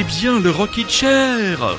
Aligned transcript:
Bien 0.00 0.40
le 0.40 0.50
Rockin' 0.50 0.88
Chair. 0.88 1.76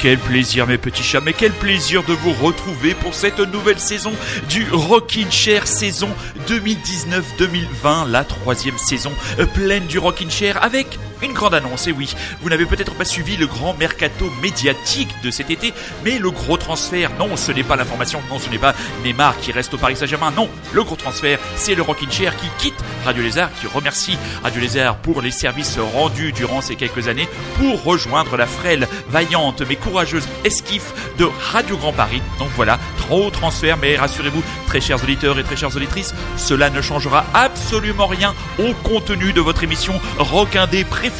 Quel 0.00 0.18
plaisir 0.18 0.66
mes 0.66 0.76
petits 0.76 1.02
chats, 1.02 1.22
mais 1.24 1.32
quel 1.32 1.52
plaisir 1.52 2.02
de 2.02 2.12
vous 2.12 2.32
retrouver 2.44 2.92
pour 2.92 3.14
cette 3.14 3.38
nouvelle 3.38 3.80
saison 3.80 4.12
du 4.50 4.66
Rockin' 4.70 5.30
Chair 5.30 5.66
saison 5.66 6.10
2019-2020, 6.46 8.10
la 8.10 8.24
troisième 8.24 8.76
saison 8.76 9.12
euh, 9.38 9.46
pleine 9.46 9.86
du 9.86 9.98
Rockin' 9.98 10.30
Chair 10.30 10.62
avec 10.62 10.98
une 11.22 11.32
grande 11.32 11.54
annonce, 11.54 11.86
et 11.86 11.92
oui, 11.92 12.14
vous 12.40 12.50
n'avez 12.50 12.66
peut-être 12.66 12.94
pas 12.94 13.04
suivi 13.04 13.36
le 13.36 13.46
grand 13.46 13.74
mercato 13.74 14.30
médiatique 14.42 15.10
de 15.22 15.30
cet 15.30 15.50
été, 15.50 15.72
mais 16.04 16.18
le 16.18 16.30
gros 16.30 16.56
transfert, 16.56 17.10
non, 17.18 17.36
ce 17.36 17.52
n'est 17.52 17.62
pas 17.62 17.76
l'information, 17.76 18.20
non, 18.28 18.38
ce 18.38 18.50
n'est 18.50 18.58
pas 18.58 18.74
Neymar 19.04 19.38
qui 19.38 19.52
reste 19.52 19.72
au 19.74 19.78
Paris 19.78 19.96
Saint-Germain, 19.96 20.32
non, 20.36 20.48
le 20.72 20.82
gros 20.82 20.96
transfert, 20.96 21.38
c'est 21.56 21.74
le 21.74 21.82
Rockin' 21.82 22.10
Chair 22.10 22.36
qui 22.36 22.48
quitte 22.58 22.74
Radio 23.04 23.22
Lézard, 23.22 23.50
qui 23.60 23.66
remercie 23.66 24.18
Radio 24.42 24.60
Lézard 24.60 24.96
pour 24.96 25.22
les 25.22 25.30
services 25.30 25.78
rendus 25.94 26.32
durant 26.32 26.60
ces 26.60 26.76
quelques 26.76 27.06
années, 27.08 27.28
pour 27.58 27.84
rejoindre 27.84 28.36
la 28.36 28.46
frêle, 28.46 28.88
vaillante, 29.08 29.62
mais 29.68 29.76
courageuse 29.76 30.26
esquif 30.44 30.92
de 31.18 31.28
Radio 31.52 31.76
Grand 31.76 31.92
Paris. 31.92 32.22
Donc 32.38 32.48
voilà, 32.56 32.78
trop 32.98 33.30
transfert, 33.30 33.76
mais 33.76 33.96
rassurez-vous, 33.96 34.42
très 34.66 34.80
chers 34.80 35.02
auditeurs 35.02 35.38
et 35.38 35.44
très 35.44 35.56
chères 35.56 35.76
auditrices, 35.76 36.14
cela 36.36 36.70
ne 36.70 36.80
changera 36.80 37.24
absolument 37.32 38.06
rien 38.06 38.34
au 38.58 38.72
contenu 38.82 39.32
de 39.32 39.40
votre 39.40 39.62
émission 39.62 40.00
Rock 40.18 40.56
Indé 40.56 40.84
préférée 40.84 41.11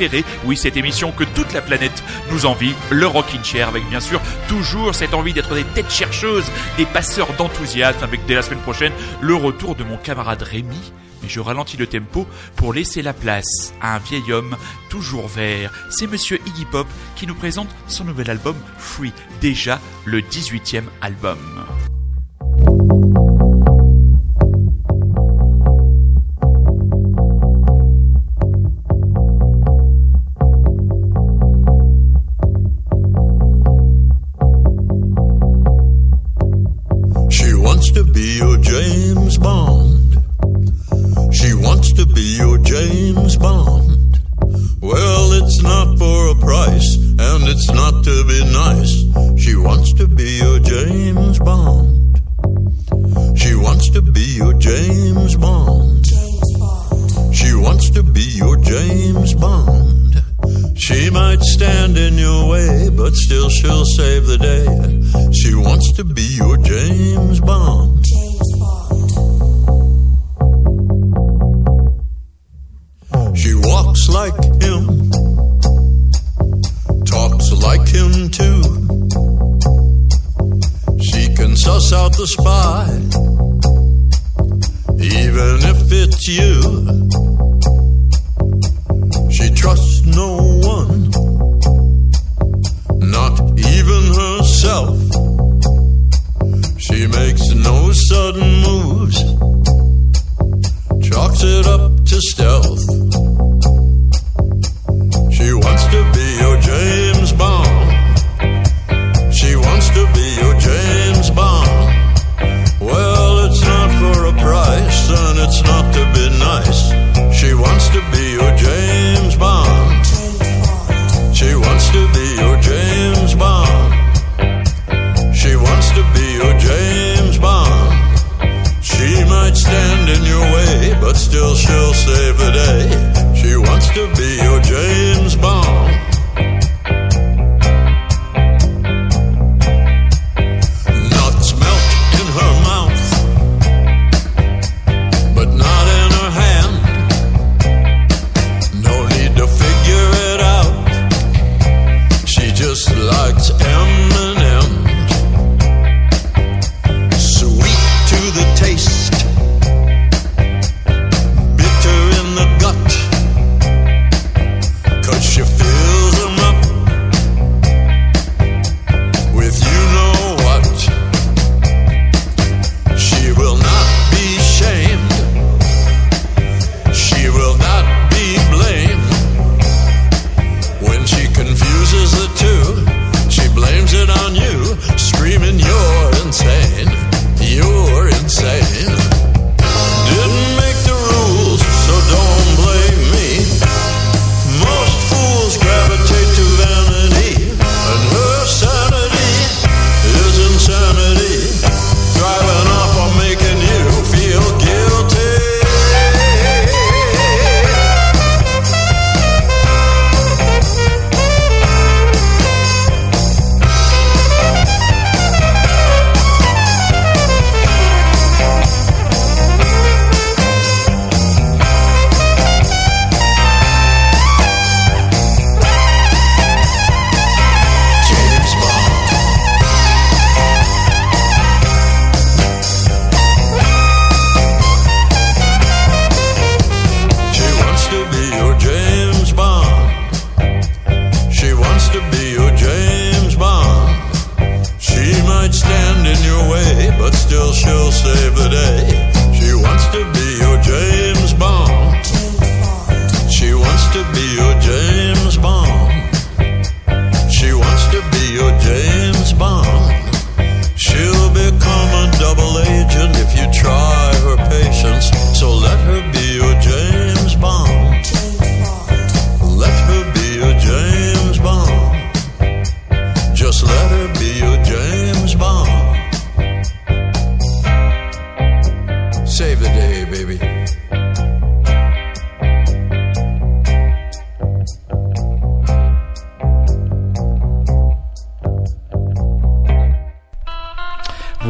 oui, 0.44 0.56
cette 0.56 0.76
émission 0.76 1.12
que 1.12 1.24
toute 1.24 1.52
la 1.52 1.60
planète 1.60 2.02
nous 2.30 2.46
envie, 2.46 2.74
le 2.90 3.06
Rockin' 3.06 3.44
Chair, 3.44 3.68
avec 3.68 3.88
bien 3.88 4.00
sûr 4.00 4.20
toujours 4.48 4.94
cette 4.94 5.14
envie 5.14 5.32
d'être 5.32 5.54
des 5.54 5.64
têtes 5.64 5.90
chercheuses, 5.90 6.50
des 6.76 6.86
passeurs 6.86 7.32
d'enthousiasme, 7.34 8.02
avec 8.02 8.24
dès 8.26 8.34
la 8.34 8.42
semaine 8.42 8.60
prochaine 8.60 8.92
le 9.20 9.34
retour 9.34 9.74
de 9.74 9.84
mon 9.84 9.96
camarade 9.96 10.42
Rémi. 10.42 10.92
Mais 11.22 11.28
je 11.28 11.40
ralentis 11.40 11.76
le 11.76 11.86
tempo 11.86 12.26
pour 12.56 12.72
laisser 12.72 13.00
la 13.02 13.12
place 13.12 13.72
à 13.80 13.94
un 13.94 13.98
vieil 13.98 14.32
homme 14.32 14.56
toujours 14.88 15.28
vert. 15.28 15.72
C'est 15.88 16.08
monsieur 16.08 16.40
Iggy 16.46 16.64
Pop 16.64 16.88
qui 17.14 17.26
nous 17.26 17.34
présente 17.36 17.68
son 17.86 18.04
nouvel 18.04 18.30
album 18.30 18.56
Free, 18.78 19.12
déjà 19.40 19.80
le 20.04 20.20
18e 20.20 20.84
album. 21.00 21.38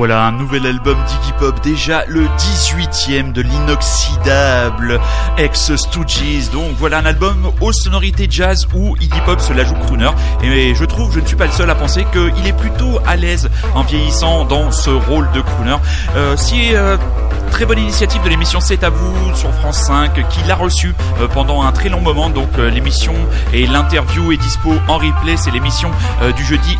Voilà 0.02 0.24
un 0.24 0.32
nouvel 0.32 0.66
album 0.66 0.98
d'Iggy 1.06 1.32
Pop, 1.38 1.60
déjà 1.62 2.04
le 2.08 2.24
18e 2.24 3.30
de 3.30 3.40
l'inoxydable 3.40 4.98
ex 5.38 5.76
Stooges. 5.76 6.50
Donc 6.52 6.72
voilà 6.76 6.98
un 6.98 7.06
album 7.06 7.52
aux 7.60 7.72
sonorités 7.72 8.26
jazz 8.28 8.66
où 8.74 8.96
Iggy 8.96 9.20
Pop 9.24 9.38
se 9.38 9.52
la 9.52 9.62
joue 9.62 9.76
crooner. 9.76 10.10
Et 10.42 10.74
je 10.74 10.84
trouve, 10.86 11.14
je 11.14 11.20
ne 11.20 11.26
suis 11.26 11.36
pas 11.36 11.46
le 11.46 11.52
seul 11.52 11.70
à 11.70 11.76
penser 11.76 12.04
qu'il 12.10 12.44
est 12.44 12.52
plutôt 12.52 12.98
à 13.06 13.14
l'aise 13.14 13.48
en 13.76 13.84
vieillissant 13.84 14.44
dans 14.44 14.72
ce 14.72 14.90
rôle 14.90 15.30
de 15.36 15.40
crooner. 15.40 15.76
Euh, 16.16 16.36
si 16.36 16.74
euh, 16.74 16.96
très 17.52 17.66
bonne 17.66 17.78
initiative 17.78 18.22
de 18.22 18.30
l'émission 18.30 18.60
C'est 18.60 18.82
à 18.82 18.88
vous 18.88 19.34
sur 19.34 19.52
France 19.52 19.76
5 19.84 20.26
qui 20.30 20.42
l'a 20.44 20.56
reçu 20.56 20.94
euh, 21.20 21.28
pendant 21.28 21.62
un 21.62 21.70
très 21.70 21.90
long 21.90 22.00
moment. 22.00 22.30
Donc 22.30 22.48
euh, 22.58 22.70
l'émission 22.70 23.12
et 23.52 23.66
l'interview 23.66 24.32
est 24.32 24.38
dispo 24.38 24.72
en 24.88 24.96
replay. 24.96 25.36
C'est 25.36 25.50
l'émission 25.50 25.90
euh, 26.22 26.32
du 26.32 26.44
jeudi 26.44 26.78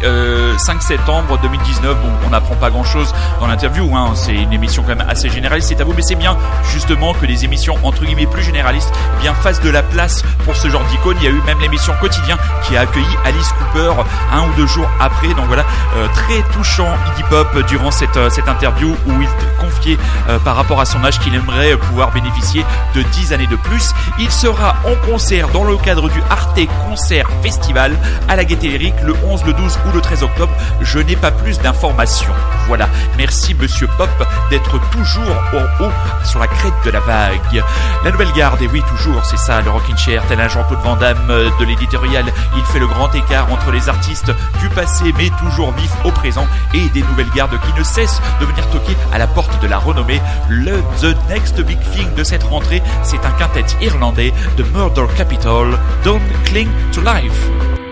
5 0.56 0.82
septembre 0.82 1.38
2019. 1.42 1.96
Bon, 2.00 2.08
on 2.26 2.30
n'apprend 2.30 2.54
pas 2.54 2.70
grand 2.70 2.84
chose 2.84 3.14
dans 3.38 3.46
l'interview. 3.46 3.94
Hein. 3.94 4.12
C'est 4.14 4.34
une 4.34 4.52
émission 4.52 4.82
quand 4.82 4.96
même 4.96 5.06
assez 5.08 5.28
généraliste. 5.28 5.69
C'est 5.69 5.80
à 5.80 5.84
vous, 5.84 5.92
mais 5.94 6.02
c'est 6.02 6.14
bien 6.14 6.36
justement 6.72 7.12
que 7.12 7.26
les 7.26 7.44
émissions 7.44 7.76
entre 7.82 8.04
guillemets 8.04 8.26
plus 8.26 8.42
généralistes 8.42 8.92
eh 9.19 9.20
bien 9.20 9.34
fassent 9.34 9.60
de 9.60 9.70
la 9.70 9.82
place 9.82 10.22
pour 10.44 10.56
ce 10.56 10.70
genre 10.70 10.84
d'icône. 10.86 11.16
Il 11.20 11.24
y 11.24 11.28
a 11.28 11.32
eu 11.32 11.42
même 11.42 11.60
l'émission 11.60 11.92
quotidien 12.00 12.38
qui 12.66 12.78
a 12.78 12.80
accueilli 12.80 13.06
Alice 13.26 13.52
Cooper 13.58 13.92
un 14.32 14.48
ou 14.48 14.52
deux 14.56 14.66
jours 14.66 14.88
après. 15.00 15.34
Donc 15.34 15.46
voilà, 15.48 15.66
très 16.14 16.40
touchant 16.54 16.88
Iggy 17.12 17.28
Pop 17.28 17.58
durant 17.69 17.90
cette, 17.90 18.19
cette 18.30 18.48
interview 18.48 18.96
où 19.06 19.12
il 19.20 19.28
confiait 19.60 19.98
par 20.44 20.56
à 20.70 20.85
son 20.85 21.05
âge 21.05 21.19
qu'il 21.19 21.35
aimerait 21.35 21.76
pouvoir 21.76 22.12
bénéficier 22.12 22.64
de 22.94 23.03
10 23.03 23.32
années 23.32 23.47
de 23.47 23.56
plus. 23.56 23.91
Il 24.19 24.31
sera 24.31 24.76
en 24.85 24.94
concert 25.06 25.49
dans 25.49 25.64
le 25.64 25.76
cadre 25.76 26.09
du 26.09 26.23
Arte 26.31 26.61
Concert 26.88 27.29
Festival 27.43 27.97
à 28.29 28.37
la 28.37 28.44
Gaîté 28.44 28.69
Lyrique 28.69 28.94
le 29.03 29.14
11, 29.25 29.44
le 29.44 29.53
12 29.53 29.79
ou 29.87 29.93
le 29.93 30.00
13 30.00 30.23
octobre. 30.23 30.53
Je 30.81 30.99
n'ai 31.00 31.17
pas 31.17 31.31
plus 31.31 31.59
d'informations. 31.59 32.32
Voilà. 32.69 32.88
Merci 33.19 33.55
Monsieur 33.55 33.88
Pop 33.99 34.09
d'être 34.50 34.79
toujours 34.91 35.37
en 35.53 35.85
haut 35.85 35.93
sur 36.25 36.38
la 36.38 36.47
crête 36.47 36.73
de 36.85 36.91
la 36.91 37.00
vague. 37.00 37.62
La 38.05 38.11
nouvelle 38.11 38.32
garde, 38.32 38.62
et 38.62 38.69
oui 38.69 38.82
toujours, 38.88 39.25
c'est 39.25 39.38
ça, 39.38 39.61
le 39.61 39.70
Rockin' 39.70 39.97
Chair, 39.97 40.23
tel 40.29 40.41
un 40.41 40.49
Jean-Claude 40.49 40.81
Van 40.82 40.97
Damme 40.97 41.26
de 41.58 41.65
l'éditorial. 41.65 42.25
Il 42.56 42.65
fait 42.65 42.79
le 42.79 42.87
grand 42.87 43.12
écart 43.15 43.53
entre 43.53 43.70
les 43.70 43.88
artistes 43.88 44.32
du 44.61 44.69
passé 44.70 45.12
mais 45.19 45.31
toujours 45.38 45.73
vifs 45.73 45.97
au 46.05 46.11
présent 46.11 46.47
et 46.73 46.88
des 46.91 47.03
nouvelles 47.03 47.31
gardes 47.35 47.58
qui 47.61 47.79
ne 47.79 47.85
cessent 47.85 48.20
de 48.41 48.47
venir 48.47 48.69
toquer 48.70 48.97
à 49.12 49.19
la 49.19 49.26
porte 49.26 49.61
de 49.62 49.67
la 49.67 49.79
renommée 49.79 50.20
le 50.52 50.82
The 51.00 51.16
Next 51.28 51.60
Big 51.62 51.78
Thing 51.93 52.14
de 52.14 52.22
cette 52.22 52.43
rentrée, 52.43 52.82
c'est 53.02 53.25
un 53.25 53.31
quintet 53.32 53.64
irlandais 53.81 54.32
de 54.56 54.64
Murder 54.64 55.06
Capital, 55.16 55.78
Don't 56.04 56.20
Cling 56.44 56.69
to 56.93 57.00
Life. 57.00 57.92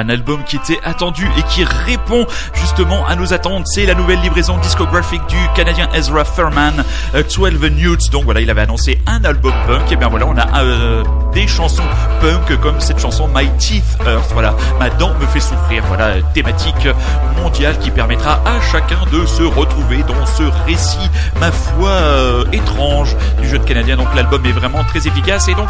Un 0.00 0.08
album 0.08 0.42
qui 0.44 0.56
était 0.56 0.80
attendu 0.82 1.28
et 1.36 1.42
qui 1.42 1.62
répond 1.64 2.26
justement 2.54 3.06
à 3.06 3.16
nos 3.16 3.32
attentes. 3.34 3.66
C'est 3.66 3.84
la 3.84 3.94
nouvelle 3.94 4.20
livraison 4.20 4.56
discographique 4.58 5.20
du 5.28 5.36
Canadien 5.54 5.88
Ezra 5.94 6.24
Furman, 6.24 6.82
12 7.12 7.38
euh, 7.38 7.68
Newts. 7.68 8.10
Donc 8.10 8.24
voilà, 8.24 8.40
il 8.40 8.50
avait 8.50 8.62
annoncé 8.62 8.98
un 9.06 9.22
album 9.24 9.52
punk. 9.66 9.92
Et 9.92 9.96
bien 9.96 10.08
voilà, 10.08 10.26
on 10.26 10.36
a 10.36 10.62
euh, 10.62 11.04
des 11.34 11.46
chansons 11.46 11.82
punk 12.20 12.58
comme 12.60 12.80
cette 12.80 12.98
chanson 12.98 13.28
My 13.34 13.48
Teeth 13.58 13.98
Earth. 14.06 14.30
Voilà, 14.32 14.54
ma 14.78 14.88
dent 14.88 15.12
me 15.20 15.26
fait 15.26 15.40
souffrir. 15.40 15.84
Voilà, 15.86 16.14
thématique 16.32 16.88
mondiale 17.36 17.78
qui 17.78 17.90
permettra 17.90 18.40
à 18.46 18.60
chacun 18.72 19.00
de 19.12 19.26
se 19.26 19.42
retrouver 19.42 20.02
dans 20.04 20.26
ce 20.26 20.44
récit, 20.66 21.10
ma 21.40 21.52
foi, 21.52 21.90
euh, 21.90 22.44
étrange 22.52 23.16
du 23.40 23.48
jeune 23.48 23.64
canadien. 23.64 23.96
Donc 23.96 24.08
l'album 24.14 24.44
est 24.46 24.52
vraiment 24.52 24.82
très 24.84 25.06
efficace 25.06 25.48
et 25.48 25.54
donc 25.54 25.68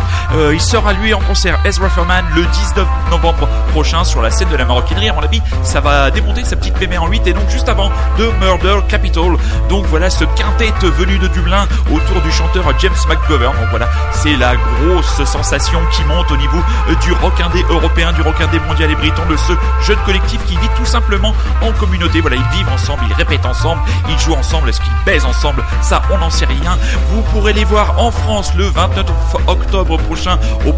il 0.53 0.61
sera 0.61 0.93
lui 0.93 1.13
en 1.15 1.21
concert 1.21 1.59
Ezra 1.65 1.89
Furman 1.89 2.25
le 2.37 2.43
19 2.43 2.87
novembre 3.11 3.49
prochain 3.73 4.05
sur 4.05 4.20
la 4.23 4.31
scène 4.31 4.49
de 4.49 4.57
la 4.57 4.65
maroquinerie. 4.65 5.09
À 5.09 5.13
mon 5.13 5.23
avis, 5.23 5.43
ça 5.63 5.81
va 5.81 6.11
démonter 6.11 6.45
sa 6.45 6.57
petite 6.57 6.79
mémé 6.81 6.99
en 6.99 7.07
8 7.07 7.27
et 7.27 7.33
donc 7.33 7.49
juste 7.49 7.69
avant 7.69 7.91
de 8.19 8.31
Murder 8.41 8.81
Capital. 8.89 9.37
Donc 9.69 9.87
voilà 9.87 10.11
ce 10.11 10.25
quintet 10.25 10.73
venu 10.83 11.19
de 11.19 11.29
Dublin 11.29 11.67
autour 11.93 12.21
du 12.23 12.33
chanteur 12.33 12.65
James 12.79 12.93
McGovern. 13.09 13.55
Donc 13.55 13.69
voilà, 13.71 13.89
c'est 14.13 14.37
la 14.37 14.55
grosse 14.57 15.25
sensation 15.25 15.81
qui 15.93 16.05
monte 16.05 16.31
au 16.31 16.37
niveau 16.37 16.59
du 17.03 17.13
rock 17.13 17.41
indé 17.41 17.65
européen, 17.69 18.13
du 18.13 18.23
rock 18.23 18.41
indé 18.41 18.59
mondial 18.61 18.91
et 18.91 18.95
briton, 18.95 19.23
de 19.29 19.37
ce 19.37 19.53
jeune 19.83 19.99
collectif 20.07 20.45
qui 20.47 20.57
vit 20.57 20.69
tout 20.77 20.87
simplement 20.87 21.35
en 21.63 21.73
communauté. 21.73 22.21
Voilà, 22.21 22.37
ils 22.37 22.59
vivent 22.59 22.73
ensemble, 22.73 23.03
ils 23.09 23.15
répètent 23.15 23.47
ensemble, 23.47 23.81
ils 24.09 24.19
jouent 24.19 24.35
ensemble, 24.35 24.69
est-ce 24.69 24.81
qu'ils 24.81 24.93
baisent 25.05 25.25
ensemble? 25.25 25.65
Ça, 25.83 26.03
on 26.11 26.19
n'en 26.19 26.31
sait 26.31 26.47
rien. 26.47 26.79
Vous 27.11 27.23
pourrez 27.33 27.53
les 27.53 27.65
voir 27.65 27.99
en 27.99 28.11
France 28.11 28.53
le 28.57 28.65
29 28.65 29.07
octobre 29.47 29.99
prochain 29.99 30.39
au 30.67 30.73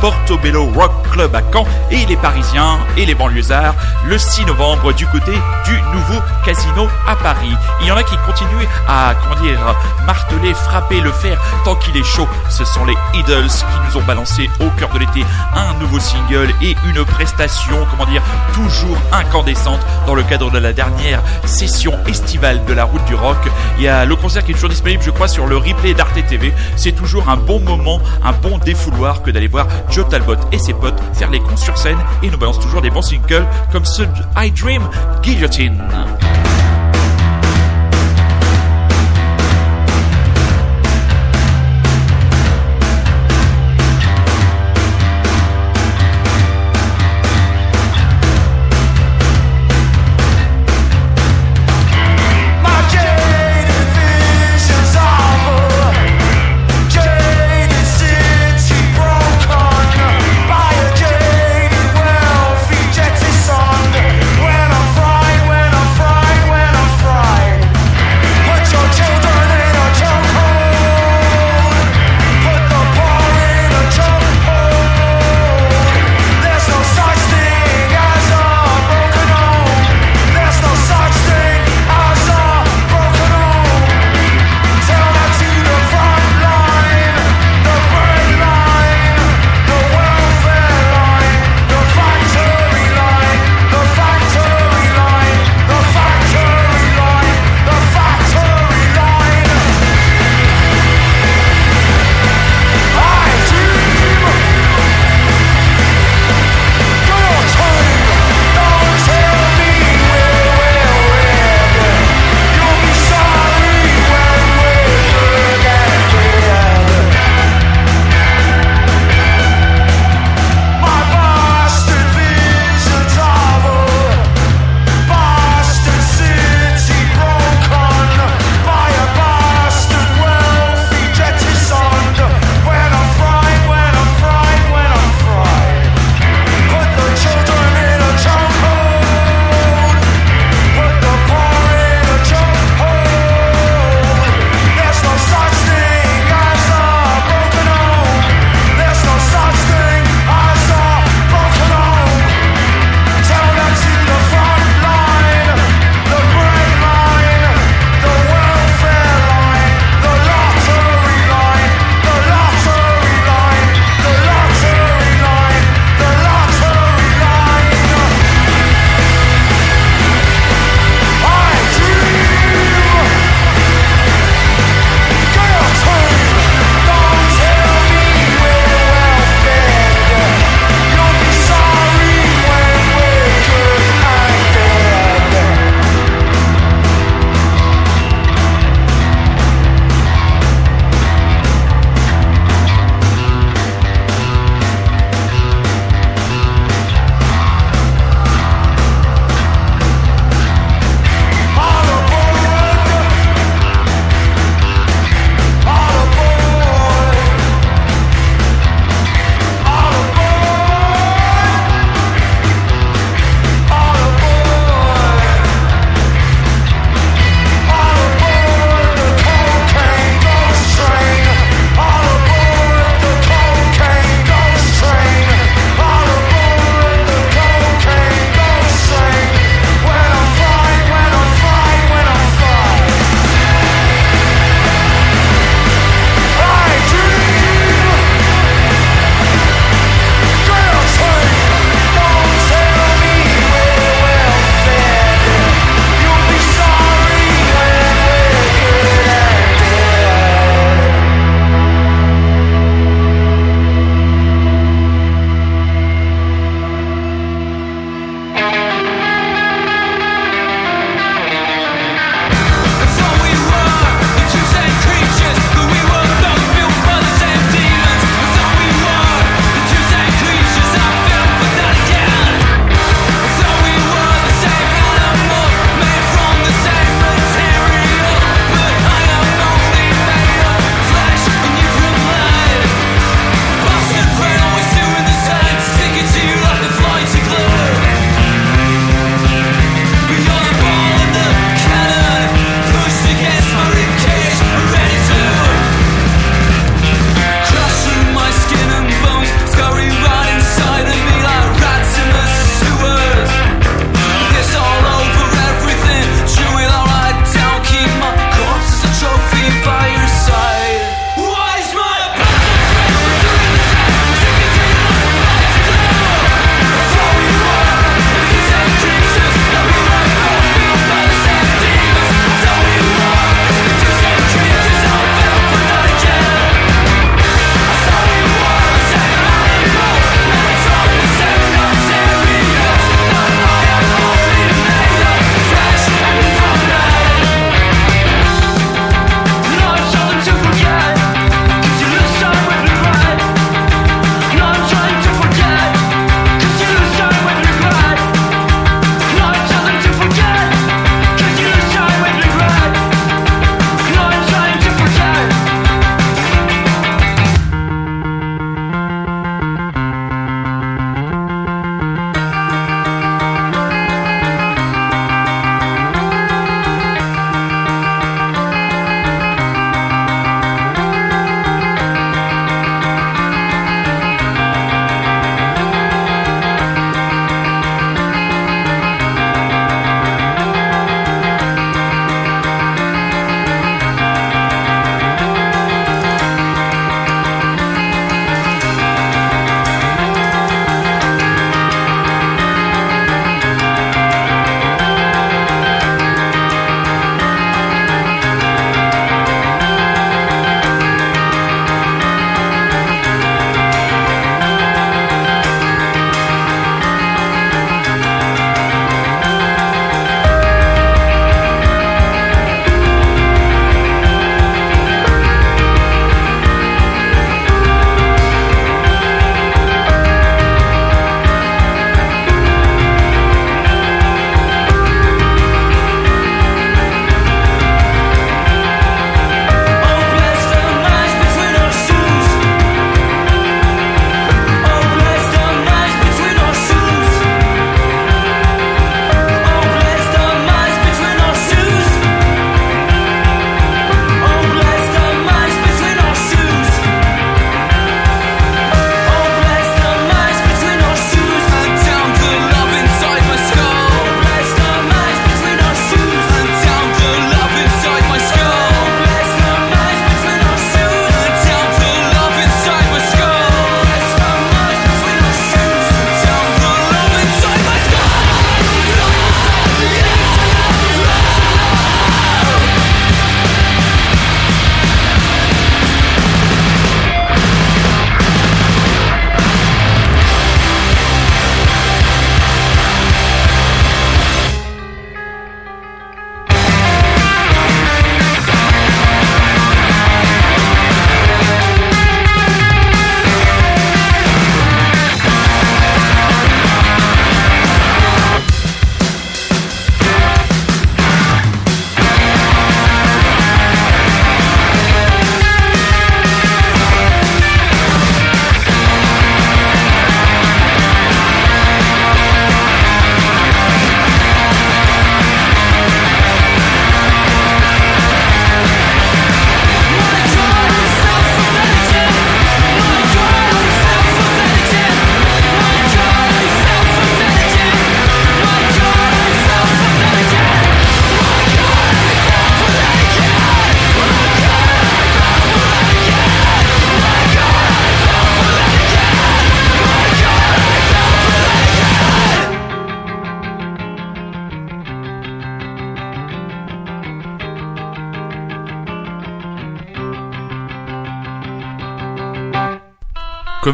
Portobello 0.00 0.70
Rock 0.74 0.92
Club 1.10 1.34
à 1.34 1.42
Caen 1.52 1.66
et 1.90 2.04
les 2.06 2.16
Parisiens 2.16 2.69
et 2.96 3.06
les 3.06 3.14
banlieusards 3.14 3.74
le 4.06 4.18
6 4.18 4.46
novembre 4.46 4.92
du 4.92 5.06
côté 5.06 5.32
du 5.64 5.82
nouveau 5.94 6.20
casino 6.44 6.88
à 7.06 7.16
Paris. 7.16 7.54
Il 7.80 7.88
y 7.88 7.92
en 7.92 7.96
a 7.96 8.02
qui 8.02 8.16
continuent 8.26 8.66
à, 8.88 9.14
comment 9.22 9.40
dire, 9.40 9.58
marteler, 10.06 10.54
frapper 10.54 11.00
le 11.00 11.12
fer 11.12 11.40
tant 11.64 11.74
qu'il 11.76 11.96
est 11.96 12.04
chaud. 12.04 12.28
Ce 12.48 12.64
sont 12.64 12.84
les 12.84 12.96
Idols 13.14 13.48
qui 13.48 13.64
nous 13.88 14.00
ont 14.00 14.04
balancé 14.04 14.48
au 14.60 14.68
cœur 14.78 14.90
de 14.90 14.98
l'été 14.98 15.24
un 15.54 15.74
nouveau 15.80 15.98
single 15.98 16.52
et 16.62 16.76
une 16.88 17.04
prestation, 17.04 17.86
comment 17.90 18.10
dire, 18.10 18.22
toujours 18.54 18.96
incandescente 19.12 19.80
dans 20.06 20.14
le 20.14 20.22
cadre 20.22 20.50
de 20.50 20.58
la 20.58 20.72
dernière 20.72 21.22
session 21.44 21.92
estivale 22.06 22.64
de 22.64 22.72
la 22.72 22.84
route 22.84 23.04
du 23.04 23.14
rock. 23.14 23.38
Il 23.78 23.84
y 23.84 23.88
a 23.88 24.04
le 24.04 24.16
concert 24.16 24.44
qui 24.44 24.52
est 24.52 24.54
toujours 24.54 24.70
disponible, 24.70 25.02
je 25.02 25.10
crois, 25.10 25.28
sur 25.28 25.46
le 25.46 25.56
replay 25.56 25.94
d'Arte 25.94 26.24
TV. 26.26 26.52
C'est 26.76 26.92
toujours 26.92 27.28
un 27.28 27.36
bon 27.36 27.60
moment, 27.60 28.00
un 28.24 28.32
bon 28.32 28.58
défouloir 28.58 29.22
que 29.22 29.30
d'aller 29.30 29.48
voir 29.48 29.66
Joe 29.90 30.08
Talbot 30.08 30.36
et 30.52 30.58
ses 30.58 30.74
potes 30.74 31.00
faire 31.14 31.30
les 31.30 31.40
cons 31.40 31.56
sur 31.56 31.76
scène 31.76 31.98
et 32.22 32.30
nous 32.30 32.38
balance 32.38 32.59
toujours 32.60 32.82
des 32.82 32.90
bons 32.90 33.02
singles 33.02 33.46
comme 33.72 33.84
ce 33.84 34.02
I 34.36 34.50
Dream 34.50 34.82
Guillotine. 35.22 35.82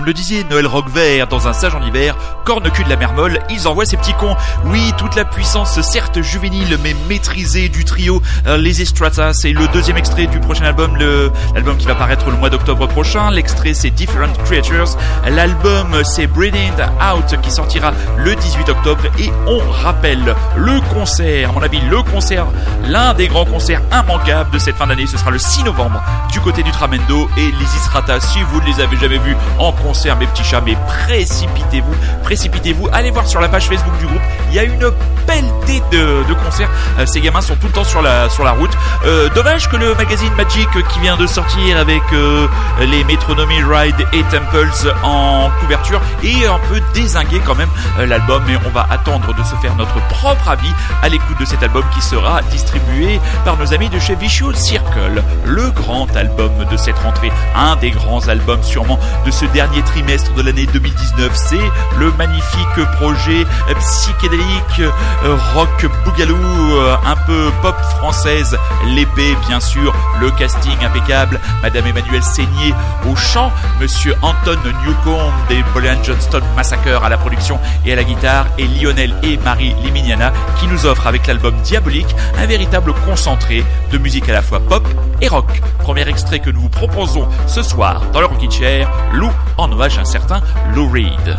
Le 0.07 0.15
disait 0.15 0.45
Noël 0.49 0.69
Roquevert 0.69 1.27
dans 1.27 1.49
un 1.49 1.53
sage 1.53 1.75
en 1.75 1.85
hiver, 1.85 2.16
corne-cul 2.47 2.85
de 2.85 2.89
la 2.89 2.97
mer 2.97 3.13
molle, 3.13 3.41
ils 3.51 3.67
envoient 3.67 3.85
ces 3.85 3.97
petits 3.97 4.15
cons. 4.15 4.37
Oui, 4.67 4.93
toute 4.97 5.17
la 5.17 5.25
puissance, 5.25 5.81
certes 5.81 6.23
juvénile, 6.23 6.79
mais 6.81 6.95
maîtrisée 7.09 7.69
du 7.69 7.85
trio 7.85 8.23
euh, 8.47 8.57
Les 8.57 8.83
Estratas. 8.83 9.33
C'est 9.33 9.51
le 9.51 9.67
deuxième 9.69 9.97
extrait 9.97 10.29
du 10.29 10.39
prochain 10.39 10.65
album, 10.65 10.97
l'album 10.97 11.77
qui 11.77 11.87
va 11.87 11.97
paraître 11.97 12.31
le 12.31 12.37
mois 12.37 12.49
d'octobre 12.49 12.87
prochain. 12.87 13.33
L'extrait, 13.33 13.75
c'est 13.75 13.91
Different 13.91 14.33
Creatures. 14.45 14.97
L'album, 15.29 16.05
c'est 16.05 16.29
Breathing 16.29 16.73
Out, 17.01 17.37
qui 17.43 17.51
sortira 17.51 17.93
le 18.17 18.37
18 18.37 18.69
octobre. 18.69 19.03
Et 19.19 19.33
on 19.49 19.59
rappelle 19.69 20.37
le 20.57 20.81
concert, 20.95 21.51
à 21.51 21.53
mon 21.53 21.63
avis, 21.63 21.81
le 21.81 22.01
concert, 22.05 22.47
l'un 22.85 23.13
des 23.13 23.27
grands 23.27 23.45
concerts 23.45 23.83
immanquables 23.91 24.53
de 24.53 24.59
cette 24.61 24.77
fin 24.77 24.87
d'année, 24.87 25.09
ce 25.09 25.19
sera 25.19 25.33
le 25.33 25.41
6 25.41 25.65
novembre 25.65 26.01
du 26.31 26.41
côté 26.41 26.63
du 26.63 26.71
Tramendo 26.71 27.29
et 27.37 27.51
les 27.51 27.77
Estratas. 27.77 28.21
Si 28.21 28.41
vous 28.41 28.61
ne 28.61 28.67
les 28.67 28.81
avez 28.81 28.97
jamais 28.97 29.19
vus 29.19 29.37
en 29.59 29.73
concert, 29.73 30.17
mes 30.17 30.27
petits 30.27 30.45
chats, 30.45 30.63
mais 30.65 30.77
précipitez-vous, 30.87 31.95
précipitez-vous, 32.37 32.89
allez 32.93 33.11
voir 33.11 33.27
sur 33.27 33.41
la 33.41 33.49
page 33.49 33.67
Facebook 33.67 33.97
du 33.99 34.05
groupe, 34.05 34.21
il 34.51 34.57
y 34.57 34.59
a 34.59 34.65
une 34.65 34.93
pelletée 35.27 35.83
de, 35.93 36.27
de 36.29 36.35
concerts, 36.35 36.71
euh, 36.99 37.07
ces 37.07 37.21
gamins 37.21 37.41
sont 37.41 37.57
tout 37.57 37.67
le 37.67 37.73
temps 37.73 37.85
sur 37.85 38.03
la, 38.03 38.29
sur 38.29 38.45
la 38.45 38.53
route. 38.53 38.71
Euh, 39.05 39.29
dommage 39.35 39.69
que 39.69 39.77
le 39.77 39.95
magazine 39.95 40.33
Magic 40.35 40.69
qui 40.89 41.01
vient 41.01 41.17
de 41.17 41.27
sortir 41.27 41.77
avec 41.79 42.03
euh, 42.13 42.47
les 42.81 43.05
Metronomy 43.05 43.63
Ride 43.63 44.07
et 44.13 44.23
Temples 44.25 44.95
en 45.03 45.51
couverture 45.61 46.01
est 46.23 46.47
un 46.47 46.59
peu 46.69 46.81
désingué 46.95 47.41
quand 47.45 47.55
même 47.55 47.69
l'album, 47.99 48.43
mais 48.47 48.57
on 48.67 48.71
va 48.71 48.87
attendre 48.91 49.35
de 49.35 49.43
se 49.43 49.55
faire 49.57 49.75
notre 49.77 50.01
propre 50.09 50.49
avis 50.49 50.73
à 51.03 51.09
l'écoute 51.09 51.39
de 51.39 51.45
cet 51.45 51.63
album 51.63 51.85
qui 51.95 52.01
sera 52.01 52.43
distribué 52.43 53.21
par 53.45 53.57
nos 53.57 53.73
amis 53.73 53.89
de 53.89 53.99
chez 53.99 54.15
Visual 54.15 54.57
Circle, 54.57 55.23
le 55.45 55.71
grand 55.71 56.15
album 56.17 56.53
de 56.71 56.77
cette 56.77 56.99
rentrée, 56.99 57.33
un 57.55 57.77
des 57.77 57.91
grands 57.91 58.27
albums 58.29 58.63
sûrement 58.63 58.99
de 59.25 59.31
ce 59.31 59.45
dernier 59.47 59.83
trimestre 59.83 60.33
de 60.35 60.43
l'année 60.43 60.67
2019. 60.67 61.33
C'est 61.35 61.57
le 61.99 62.11
magnifique 62.13 62.85
projet 62.99 63.45
psychédélique 63.79 64.81
euh, 64.81 64.91
rock 65.55 65.87
boogaloo, 66.05 66.37
euh, 66.37 66.97
un 67.05 67.17
peu 67.27 67.51
pop 67.63 67.77
française, 67.99 68.57
l'épée 68.95 69.37
bien 69.49 69.61
sûr, 69.61 69.95
le 70.21 70.31
casting 70.31 70.77
impeccable, 70.85 71.41
Madame 71.63 71.87
Emmanuelle 71.87 72.23
Seigné 72.23 72.75
au 73.11 73.17
chant, 73.17 73.51
Monsieur 73.81 74.15
Anton 74.23 74.59
Newcomb 74.85 75.33
des 75.49 75.63
Brian 75.75 76.03
Johnston 76.03 76.43
Massacre 76.55 77.03
à 77.03 77.09
la 77.09 77.19
production 77.19 77.59
et 77.85 77.93
à 77.93 77.97
la 77.97 78.05
guitare, 78.05 78.47
et 78.59 78.67
Lionel 78.67 79.15
et 79.23 79.37
Marie 79.39 79.75
Liminiana 79.83 80.33
qui 80.59 80.67
nous 80.67 80.87
offrent 80.87 81.07
avec 81.07 81.27
l'album 81.27 81.55
Diabolique 81.63 82.15
un 82.39 82.47
véritable 82.47 82.93
concentré 83.05 83.65
de 83.93 83.99
musique 83.99 84.29
à 84.29 84.33
la 84.33 84.43
fois 84.43 84.61
pop 84.61 84.87
et 85.21 85.29
rock. 85.29 85.63
Premier 85.79 86.09
extrait 86.09 86.41
que 86.41 86.51
nous 86.51 86.63
vous 86.63 86.69
proposons 86.69 87.29
ce 87.47 87.63
soir 87.63 88.03
dans 88.13 88.21
le 88.21 88.27
Rockin' 88.27 88.51
Chair, 88.51 88.91
Lou 89.13 89.31
en 89.57 89.71
hommage 89.71 89.99
à 89.99 90.03
un 90.03 90.05
certain 90.05 90.41
Lou 90.75 90.89
Reed. 90.89 91.37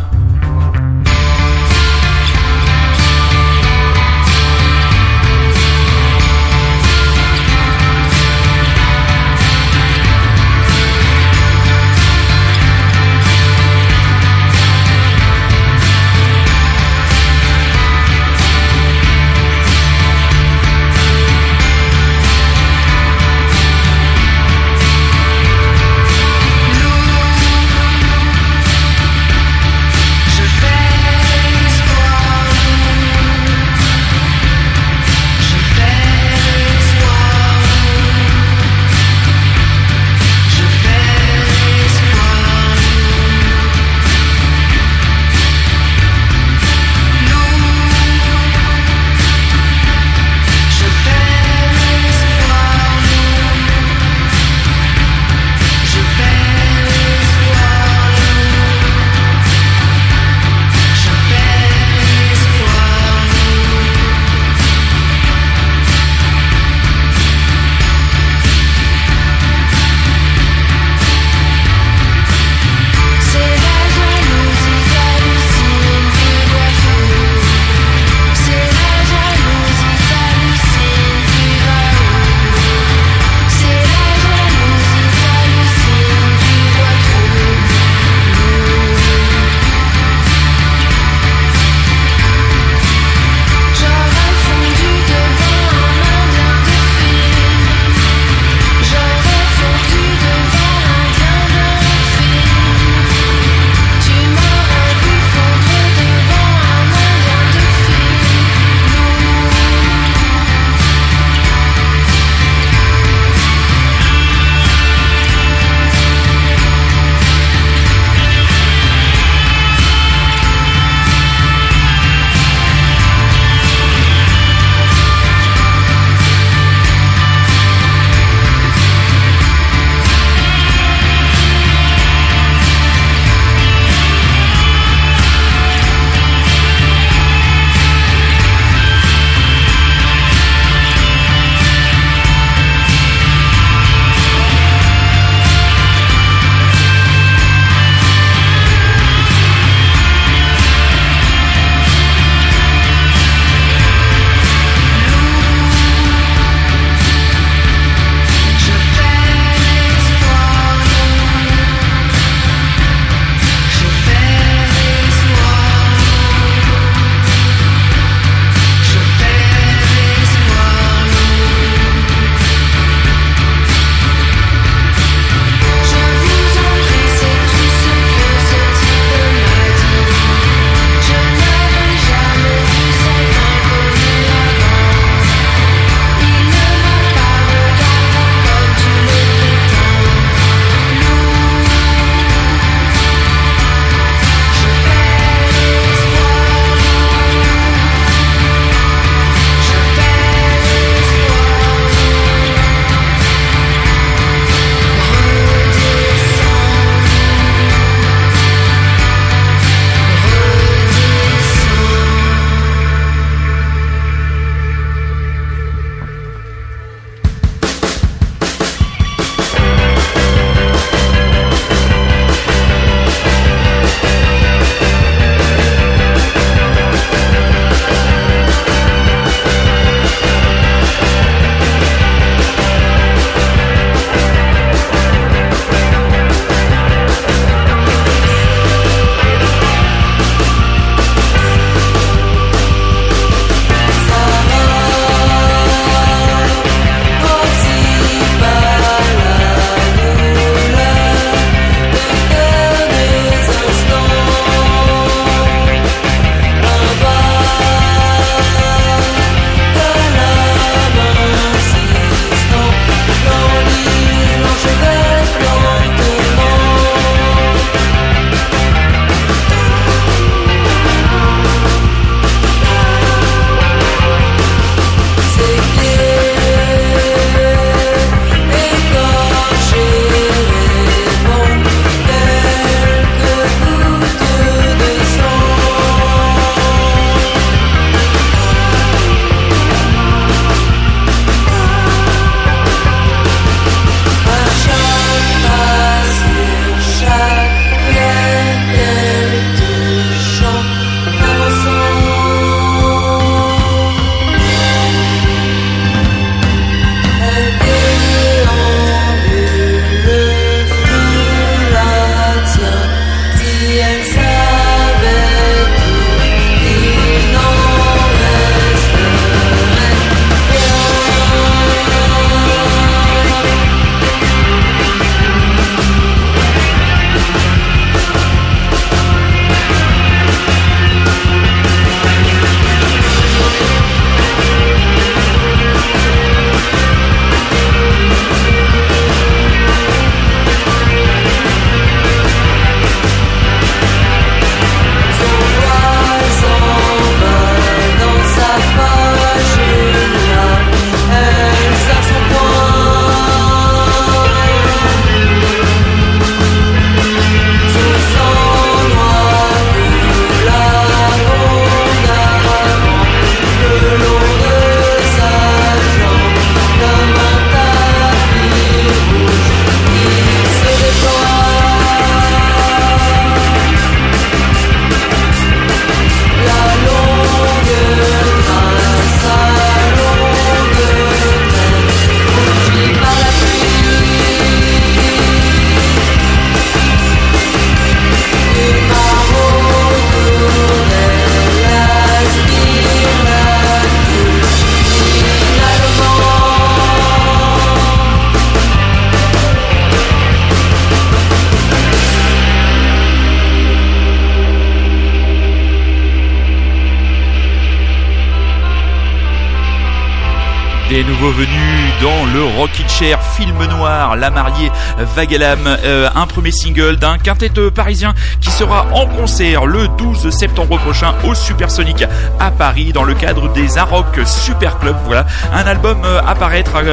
Et 411.18 411.20
nouveau 411.20 411.32
venu 411.32 411.77
dans 412.00 412.26
le 412.32 412.44
Rockin' 412.44 412.88
Chair, 412.88 413.18
film 413.22 413.64
noir, 413.64 414.16
La 414.16 414.30
mariée 414.30 414.70
Vagalam, 415.16 415.58
euh, 415.66 416.08
un 416.14 416.26
premier 416.26 416.52
single 416.52 416.96
d'un 416.96 417.18
quintet 417.18 417.50
parisien 417.74 418.14
qui 418.40 418.50
sera 418.50 418.86
en 418.92 419.06
concert 419.06 419.66
le 419.66 419.88
12 419.88 420.30
septembre 420.30 420.78
prochain 420.78 421.14
au 421.24 421.34
Supersonic 421.34 422.04
à 422.38 422.50
Paris 422.50 422.92
dans 422.92 423.04
le 423.04 423.14
cadre 423.14 423.52
des 423.52 423.78
Aroc 423.78 424.20
Super 424.26 424.78
Club. 424.78 424.96
Voilà, 425.06 425.26
un 425.52 425.66
album 425.66 426.02
euh, 426.04 426.20
à 426.20 426.36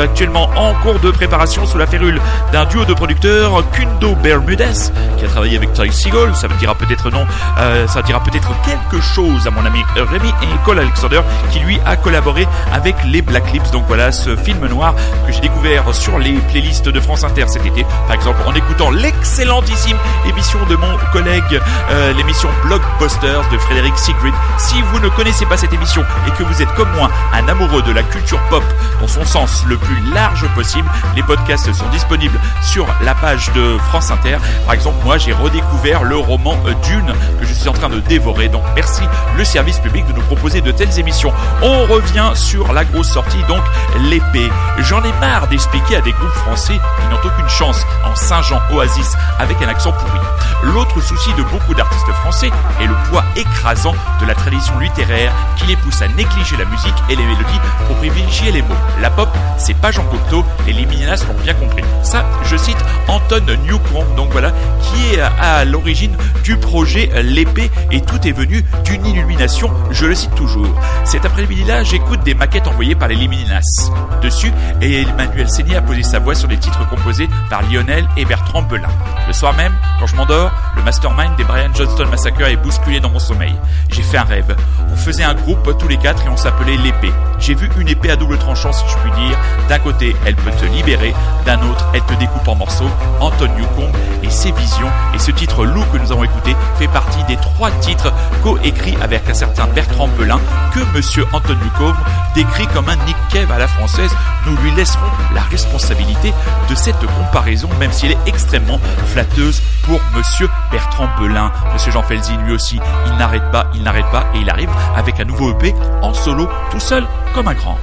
actuellement 0.01 0.49
en 0.55 0.73
cours 0.75 0.99
de 0.99 1.11
préparation 1.11 1.65
sous 1.65 1.77
la 1.77 1.87
férule 1.87 2.19
d'un 2.51 2.65
duo 2.65 2.85
de 2.85 2.93
producteurs, 2.93 3.63
Kundo 3.71 4.15
Bermudez, 4.15 4.91
qui 5.17 5.25
a 5.25 5.27
travaillé 5.27 5.57
avec 5.57 5.73
Ty 5.73 5.91
Seagull, 5.91 6.35
ça 6.35 6.47
me 6.47 6.55
dira 6.55 6.75
peut-être 6.75 7.11
non, 7.11 7.25
euh, 7.59 7.87
ça 7.87 8.01
dira 8.01 8.21
peut-être 8.23 8.49
quelque 8.63 9.01
chose 9.01 9.45
à 9.45 9.51
mon 9.51 9.65
ami 9.65 9.83
Rémi 9.95 10.29
et 10.41 10.65
Cole 10.65 10.79
Alexander 10.79 11.21
qui 11.51 11.59
lui 11.59 11.79
a 11.85 11.95
collaboré 11.95 12.47
avec 12.73 12.95
les 13.05 13.21
Black 13.21 13.51
Lips. 13.53 13.71
Donc 13.71 13.85
voilà 13.87 14.11
ce 14.11 14.35
film 14.35 14.65
noir 14.67 14.94
que 15.25 15.31
j'ai 15.31 15.41
découvert 15.41 15.93
sur 15.93 16.19
les 16.19 16.33
playlists 16.49 16.89
de 16.89 16.99
France 16.99 17.23
Inter 17.23 17.45
cet 17.47 17.65
été, 17.65 17.85
par 18.07 18.15
exemple 18.15 18.39
en 18.45 18.53
écoutant 18.53 18.91
l'excellentissime 18.91 19.97
émission 20.27 20.59
de 20.69 20.75
mon 20.75 20.97
collègue, 21.11 21.61
euh, 21.89 22.13
l'émission 22.13 22.49
Blockbusters 22.63 23.49
de 23.51 23.57
Frédéric 23.57 23.97
Sigrid. 23.97 24.33
Si 24.57 24.81
vous 24.81 24.99
ne 24.99 25.09
connaissez 25.09 25.45
pas 25.45 25.57
cette 25.57 25.73
émission 25.73 26.03
et 26.27 26.31
que 26.31 26.43
vous 26.43 26.61
êtes 26.61 26.73
comme 26.75 26.91
moi 26.91 27.09
un 27.33 27.47
amoureux 27.47 27.81
de 27.81 27.91
la 27.91 28.03
culture 28.03 28.39
pop 28.49 28.63
dans 29.01 29.07
son 29.07 29.25
sens 29.25 29.63
le 29.67 29.77
plus 29.77 29.99
large 30.13 30.45
possible, 30.55 30.89
les 31.15 31.23
podcasts 31.23 31.71
sont 31.73 31.87
disponibles 31.89 32.39
sur 32.61 32.87
la 33.03 33.15
page 33.15 33.51
de 33.53 33.77
France 33.89 34.11
Inter. 34.11 34.37
Par 34.65 34.73
exemple, 34.73 34.97
moi 35.03 35.17
j'ai 35.17 35.33
redécouvert 35.33 36.03
le 36.03 36.17
roman 36.17 36.57
Dune 36.83 37.13
que 37.39 37.45
je 37.45 37.53
suis 37.53 37.69
en 37.69 37.73
train 37.73 37.89
de 37.89 37.99
dévorer. 37.99 38.47
Donc 38.49 38.63
merci 38.75 39.03
le 39.37 39.43
service 39.43 39.79
public 39.79 40.05
de 40.07 40.13
nous 40.13 40.21
proposer 40.21 40.61
de 40.61 40.71
telles 40.71 40.99
émissions. 40.99 41.33
On 41.61 41.85
revient 41.85 42.31
sur 42.33 42.73
la 42.73 42.85
grosse 42.85 43.09
sortie, 43.09 43.41
donc 43.47 43.63
l'épée. 44.09 44.49
J'en 44.87 45.03
ai 45.03 45.11
marre 45.13 45.47
d'expliquer 45.47 45.95
à 45.95 46.01
des 46.01 46.11
groupes 46.11 46.29
français 46.29 46.73
qui 46.73 47.07
n'ont 47.07 47.19
aucune 47.23 47.49
chance 47.49 47.83
en 48.03 48.15
Saint-Jean 48.15 48.61
Oasis 48.71 49.15
avec 49.39 49.59
un 49.61 49.67
accent 49.67 49.91
pourri. 49.91 50.19
L'autre 50.63 51.01
souci 51.01 51.33
de 51.33 51.43
beaucoup 51.43 51.73
d'artistes 51.73 52.11
français 52.21 52.51
est 52.79 52.85
le 52.85 52.95
poids 53.09 53.23
écrasant 53.35 53.95
de 54.21 54.27
la 54.27 54.35
tradition 54.35 54.77
littéraire 54.77 55.33
qui 55.57 55.65
les 55.65 55.75
pousse 55.75 56.01
à 56.01 56.07
négliger 56.09 56.57
la 56.57 56.65
musique 56.65 56.95
et 57.09 57.15
les 57.15 57.25
mélodies 57.25 57.59
pour 57.87 57.95
privilégier 57.97 58.51
les 58.51 58.61
mots. 58.61 58.75
La 59.01 59.09
pop, 59.09 59.29
c'est 59.57 59.73
pas 59.73 59.91
Jean 59.91 60.05
Cocteau 60.05 60.45
les 60.75 60.85
Mininas 60.85 61.23
l'ont 61.27 61.41
bien 61.41 61.53
compris. 61.53 61.83
Ça, 62.03 62.25
je 62.43 62.57
cite 62.57 62.77
Anton 63.07 63.43
Newcomb, 63.65 64.05
donc 64.15 64.31
voilà, 64.31 64.51
qui 64.81 65.15
est 65.15 65.21
à 65.21 65.65
l'origine 65.65 66.15
du 66.43 66.57
projet 66.57 67.09
L'épée 67.23 67.71
et 67.91 68.01
tout 68.01 68.27
est 68.27 68.31
venu 68.31 68.63
d'une 68.83 69.05
illumination, 69.05 69.71
je 69.91 70.05
le 70.05 70.15
cite 70.15 70.35
toujours. 70.35 70.67
Cet 71.05 71.25
après-midi-là, 71.25 71.83
j'écoute 71.83 72.21
des 72.23 72.33
maquettes 72.33 72.67
envoyées 72.67 72.95
par 72.95 73.07
les 73.07 73.15
Liminas. 73.15 73.89
Dessus, 74.21 74.51
et 74.81 75.01
Emmanuel 75.01 75.49
Seigné 75.49 75.75
a 75.75 75.81
posé 75.81 76.03
sa 76.03 76.19
voix 76.19 76.35
sur 76.35 76.47
des 76.47 76.57
titres 76.57 76.87
composés 76.89 77.29
par 77.49 77.61
Lionel 77.63 78.07
et 78.17 78.25
Bertrand 78.25 78.61
Belin. 78.61 78.89
Le 79.27 79.33
soir 79.33 79.53
même, 79.53 79.73
quand 79.99 80.07
je 80.07 80.15
m'endors, 80.15 80.51
le 80.75 80.83
mastermind 80.83 81.35
des 81.35 81.43
Brian 81.43 81.69
Johnston 81.73 82.07
Massacre 82.09 82.41
est 82.41 82.57
bousculé 82.57 82.99
dans 82.99 83.09
mon 83.09 83.19
sommeil. 83.19 83.55
J'ai 83.89 84.03
fait 84.03 84.17
un 84.17 84.23
rêve. 84.23 84.55
On 84.91 84.95
faisait 84.95 85.23
un 85.23 85.33
groupe 85.33 85.77
tous 85.77 85.87
les 85.87 85.97
quatre 85.97 86.25
et 86.25 86.29
on 86.29 86.37
s'appelait 86.37 86.77
l'épée. 86.77 87.11
J'ai 87.39 87.55
vu 87.55 87.69
une 87.77 87.87
épée 87.87 88.11
à 88.11 88.15
double 88.15 88.37
tranchant, 88.37 88.71
si 88.71 88.83
je 88.87 88.97
puis 88.97 89.11
dire. 89.11 89.37
D'un 89.69 89.79
côté, 89.79 90.15
elle 90.25 90.35
peut 90.35 90.51
te 90.51 90.65
libérer, 90.65 91.13
d'un 91.45 91.61
autre, 91.63 91.87
elle 91.93 92.03
te 92.03 92.13
découpe 92.15 92.47
en 92.47 92.55
morceaux. 92.55 92.89
Anton 93.19 93.49
Newcomb 93.57 93.91
et 94.23 94.29
ses 94.29 94.51
visions 94.51 94.89
et 95.13 95.19
ce 95.19 95.31
titre 95.31 95.65
loup 95.65 95.83
que 95.91 95.97
nous 95.97 96.11
avons 96.11 96.23
écouté 96.23 96.55
fait 96.77 96.87
partie 96.87 97.23
des 97.25 97.37
trois 97.37 97.71
titres 97.71 98.13
co-écrits 98.43 98.97
avec 99.01 99.29
un 99.29 99.33
certain 99.33 99.67
Bertrand 99.67 100.07
Belin 100.17 100.39
que 100.73 100.79
monsieur 100.95 101.25
Anton 101.33 101.55
Newcomb 101.63 101.95
décrit 102.35 102.67
comme 102.67 102.89
un 102.89 102.95
Nick 103.05 103.17
Cave 103.31 103.51
à 103.51 103.57
la 103.57 103.67
française. 103.67 104.11
Nous 104.45 104.55
laisserons 104.71 105.01
la 105.33 105.41
responsabilité 105.41 106.33
de 106.69 106.75
cette 106.75 107.05
comparaison, 107.05 107.69
même 107.79 107.91
si 107.91 108.05
elle 108.05 108.13
est 108.13 108.27
extrêmement 108.27 108.79
flatteuse 109.07 109.61
pour 109.83 109.99
monsieur 110.15 110.49
Bertrand 110.71 111.09
Belin. 111.19 111.51
Monsieur 111.73 111.91
Jean 111.91 112.03
Felzy, 112.03 112.35
lui 112.45 112.53
aussi, 112.53 112.79
il 113.07 113.17
n'arrête 113.17 113.51
pas, 113.51 113.67
il 113.73 113.83
n'arrête 113.83 114.09
pas 114.11 114.25
et 114.33 114.39
il 114.39 114.49
arrive 114.49 114.69
avec 114.95 115.19
un 115.19 115.25
nouveau 115.25 115.51
EP 115.51 115.73
en 116.01 116.13
solo, 116.13 116.49
tout 116.71 116.79
seul, 116.79 117.05
comme 117.33 117.47
un 117.47 117.53
grand. 117.53 117.77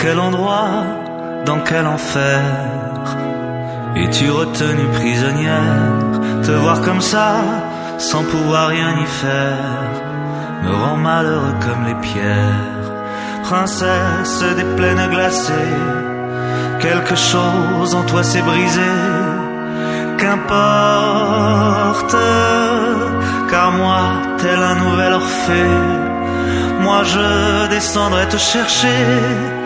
Quel 0.00 0.18
endroit, 0.18 0.84
dans 1.44 1.60
quel 1.60 1.86
enfer 1.86 2.40
Es-tu 3.96 4.30
retenue 4.30 4.88
prisonnière? 4.94 6.42
Te 6.44 6.52
voir 6.52 6.80
comme 6.82 7.00
ça, 7.00 7.36
sans 7.98 8.22
pouvoir 8.24 8.68
rien 8.68 8.90
y 9.02 9.06
faire, 9.06 9.58
me 10.62 10.72
rend 10.82 10.96
malheureux 10.96 11.54
comme 11.60 11.84
les 11.86 11.96
pierres. 11.96 12.64
Princesse 13.42 14.44
des 14.56 14.68
plaines 14.76 15.08
glacées, 15.10 15.76
quelque 16.80 17.16
chose 17.16 17.94
en 17.94 18.02
toi 18.02 18.22
s'est 18.22 18.42
brisé. 18.42 18.92
Qu'importe, 20.18 22.16
car 23.50 23.70
moi, 23.72 24.00
tel 24.38 24.60
un 24.62 24.74
nouvel 24.74 25.12
Orphée, 25.12 25.76
moi 26.82 27.02
je 27.04 27.68
descendrai 27.68 28.26
te 28.28 28.36
chercher 28.36 29.57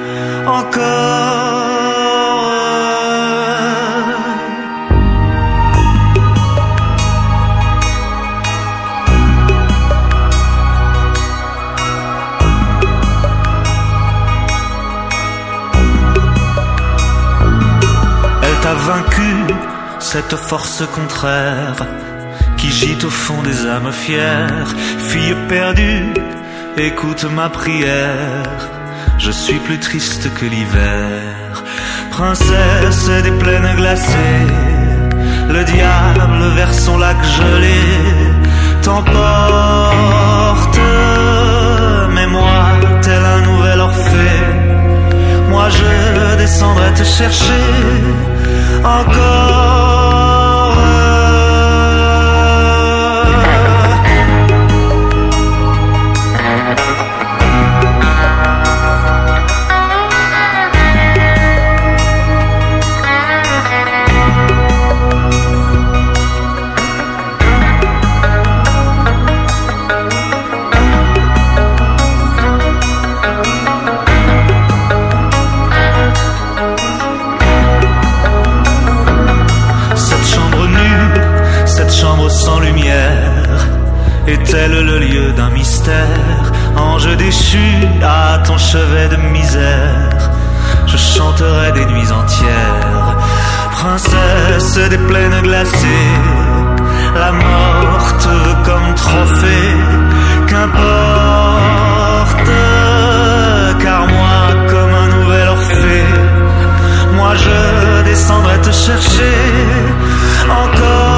cette 20.12 20.36
force 20.36 20.82
contraire 20.94 21.86
qui 22.58 22.70
gît 22.70 23.02
au 23.02 23.08
fond 23.08 23.40
des 23.42 23.66
âmes 23.66 23.92
fières. 23.92 24.68
Fille 25.08 25.34
perdue, 25.48 26.12
écoute 26.76 27.24
ma 27.24 27.48
prière 27.48 28.81
je 29.24 29.30
suis 29.30 29.58
plus 29.60 29.78
triste 29.78 30.28
que 30.34 30.46
l'hiver. 30.46 31.64
Princesse 32.10 33.08
des 33.22 33.30
plaines 33.42 33.74
glacées, 33.76 34.46
le 35.48 35.62
diable 35.64 36.42
vers 36.56 36.74
son 36.74 36.98
lac 36.98 37.16
gelé 37.36 37.82
t'emporte. 38.82 40.80
Mais 42.14 42.26
moi, 42.26 42.62
tel 43.02 43.24
un 43.36 43.40
nouvel 43.42 43.80
Orphée, 43.80 44.44
moi 45.50 45.66
je 45.70 46.36
descendrai 46.36 46.92
te 46.94 47.04
chercher 47.04 47.64
encore. 48.84 49.71
tel 84.52 84.72
le 84.84 84.98
lieu 84.98 85.32
d'un 85.32 85.48
mystère, 85.48 86.44
ange 86.76 87.08
déchu 87.16 87.68
à 88.02 88.38
ton 88.46 88.58
chevet 88.58 89.08
de 89.08 89.16
misère, 89.36 90.30
je 90.86 90.98
chanterai 90.98 91.72
des 91.72 91.86
nuits 91.86 92.12
entières, 92.20 93.16
princesse 93.78 94.74
des 94.90 94.98
plaines 95.08 95.40
glacées, 95.42 96.12
la 97.22 97.32
mort 97.32 98.08
comme 98.66 98.88
trophée, 98.94 99.76
qu'importe, 100.48 100.82
car 103.82 104.00
moi 104.06 104.38
comme 104.70 104.94
un 105.04 105.08
nouvel 105.16 105.48
orphée, 105.48 106.10
moi 107.14 107.32
je 107.44 107.58
descendrai 108.04 108.58
te 108.60 108.70
chercher 108.70 109.34
encore. 110.62 111.11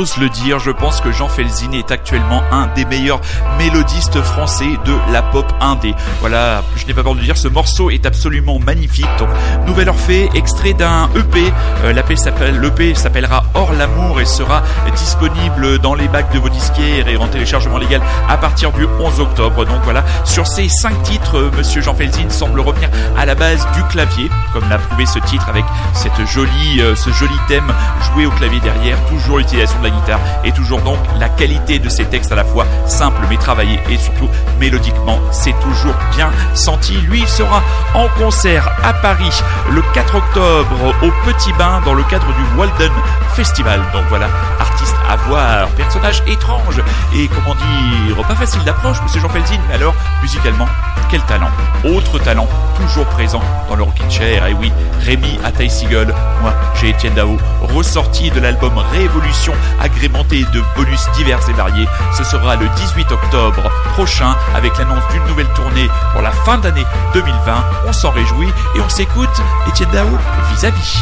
J'ose 0.00 0.16
le 0.16 0.30
dire, 0.30 0.58
je 0.58 0.70
pense 0.70 1.02
que 1.02 1.12
Jean 1.12 1.28
Felzin 1.28 1.72
est 1.72 1.90
actuellement 1.90 2.42
un 2.52 2.68
des 2.68 2.86
meilleurs 2.86 3.20
mélodistes 3.58 4.22
français 4.22 4.78
de 4.86 4.94
la 5.12 5.20
pop 5.20 5.44
indé. 5.60 5.94
Voilà, 6.20 6.62
je 6.74 6.86
n'ai 6.86 6.94
pas 6.94 7.02
peur 7.02 7.14
de 7.14 7.20
dire, 7.20 7.36
ce 7.36 7.48
morceau 7.48 7.90
est 7.90 8.06
absolument 8.06 8.58
magnifique. 8.58 9.10
Donc, 9.18 9.28
Nouvelle 9.66 9.90
Orphée, 9.90 10.30
extrait 10.34 10.72
d'un 10.72 11.10
EP. 11.16 11.52
Euh, 11.84 11.92
L'EP 11.92 12.16
s'appelle, 12.16 12.96
s'appellera 12.96 13.44
Hors 13.52 13.74
l'amour 13.74 14.22
et 14.22 14.24
sera 14.24 14.62
disponible 14.96 15.78
dans 15.80 15.94
les 15.94 16.08
bacs 16.08 16.32
de 16.32 16.38
vos 16.38 16.48
disquaires 16.48 17.06
et 17.06 17.18
en 17.18 17.26
téléchargement 17.26 17.76
légal 17.76 18.00
à 18.26 18.38
partir 18.38 18.72
du 18.72 18.86
11 19.00 19.20
octobre. 19.20 19.66
Donc 19.66 19.82
voilà, 19.84 20.02
sur 20.24 20.46
ces 20.46 20.70
cinq 20.70 21.02
titres, 21.02 21.36
euh, 21.36 21.50
Monsieur 21.58 21.82
Jean 21.82 21.94
Felzin 21.94 22.30
semble 22.30 22.60
revenir 22.60 22.88
à 23.18 23.26
la 23.26 23.34
base 23.34 23.66
du 23.74 23.82
clavier, 23.90 24.30
comme 24.54 24.66
l'a 24.70 24.78
prouvé 24.78 25.04
ce 25.04 25.18
titre 25.18 25.46
avec 25.50 25.66
cette 25.92 26.26
jolie, 26.26 26.80
euh, 26.80 26.96
ce 26.96 27.10
joli 27.10 27.36
thème 27.48 27.70
joué 28.14 28.24
au 28.24 28.30
clavier 28.30 28.60
derrière, 28.60 28.96
toujours 29.10 29.40
utilisé 29.40 29.66
de 29.66 29.84
la 29.84 29.89
guitare 29.90 30.20
et 30.44 30.52
toujours 30.52 30.80
donc 30.82 30.98
la 31.18 31.28
qualité 31.28 31.78
de 31.78 31.88
ces 31.88 32.04
textes 32.04 32.32
à 32.32 32.36
la 32.36 32.44
fois 32.44 32.66
simples 32.86 33.22
mais 33.28 33.36
travaillés 33.36 33.80
et 33.90 33.96
surtout 33.96 34.28
mélodiquement 34.58 35.18
c'est 35.30 35.58
toujours 35.60 35.94
bien 36.14 36.30
senti. 36.54 36.94
Lui 36.94 37.20
il 37.20 37.28
sera 37.28 37.62
en 37.94 38.08
concert 38.18 38.70
à 38.82 38.92
Paris 38.92 39.42
le 39.70 39.82
4 39.94 40.14
octobre 40.14 40.94
au 41.02 41.10
Petit 41.24 41.52
Bain 41.54 41.80
dans 41.84 41.94
le 41.94 42.02
cadre 42.04 42.26
du 42.26 42.58
Walden 42.58 42.92
Festival. 43.34 43.80
Donc 43.92 44.04
voilà, 44.08 44.26
artiste 44.58 44.96
à 45.08 45.16
voir, 45.16 45.68
personnage 45.70 46.22
étrange 46.26 46.80
et 47.14 47.28
comment 47.28 47.54
dire, 47.54 48.26
pas 48.26 48.34
facile 48.34 48.62
d'approche, 48.64 49.00
monsieur 49.02 49.20
Jean 49.20 49.28
Felzin, 49.28 49.58
mais 49.68 49.74
alors 49.74 49.94
musicalement, 50.22 50.66
quel 51.10 51.22
talent. 51.22 51.50
Autre 51.84 52.18
talent, 52.18 52.48
toujours 52.76 53.06
présent 53.06 53.40
dans 53.68 53.76
le 53.76 53.82
Rockin' 53.82 54.10
Chair, 54.10 54.46
et 54.46 54.54
oui, 54.54 54.72
Rémi 55.00 55.38
Ataï 55.44 55.70
Seagull, 55.70 56.14
moi 56.42 56.52
j'ai 56.80 56.90
Étienne 56.90 57.14
Dao, 57.14 57.36
ressorti 57.62 58.30
de 58.30 58.40
l'album 58.40 58.72
Révolution 58.92 59.52
agrémenté 59.80 60.44
de 60.52 60.62
bonus 60.76 61.08
divers 61.16 61.48
et 61.48 61.52
variés. 61.52 61.88
Ce 62.16 62.24
sera 62.24 62.56
le 62.56 62.68
18 62.68 63.12
octobre 63.12 63.70
prochain 63.94 64.34
avec 64.54 64.76
l'annonce 64.78 65.06
d'une 65.12 65.24
nouvelle 65.24 65.48
tournée 65.54 65.88
pour 66.12 66.22
la 66.22 66.30
fin 66.30 66.58
d'année 66.58 66.84
2020. 67.14 67.64
On 67.86 67.92
s'en 67.92 68.10
réjouit 68.10 68.48
et 68.76 68.80
on 68.80 68.88
s'écoute 68.88 69.42
Etienne 69.68 69.90
Dao 69.90 70.08
vis-à-vis. 70.52 70.98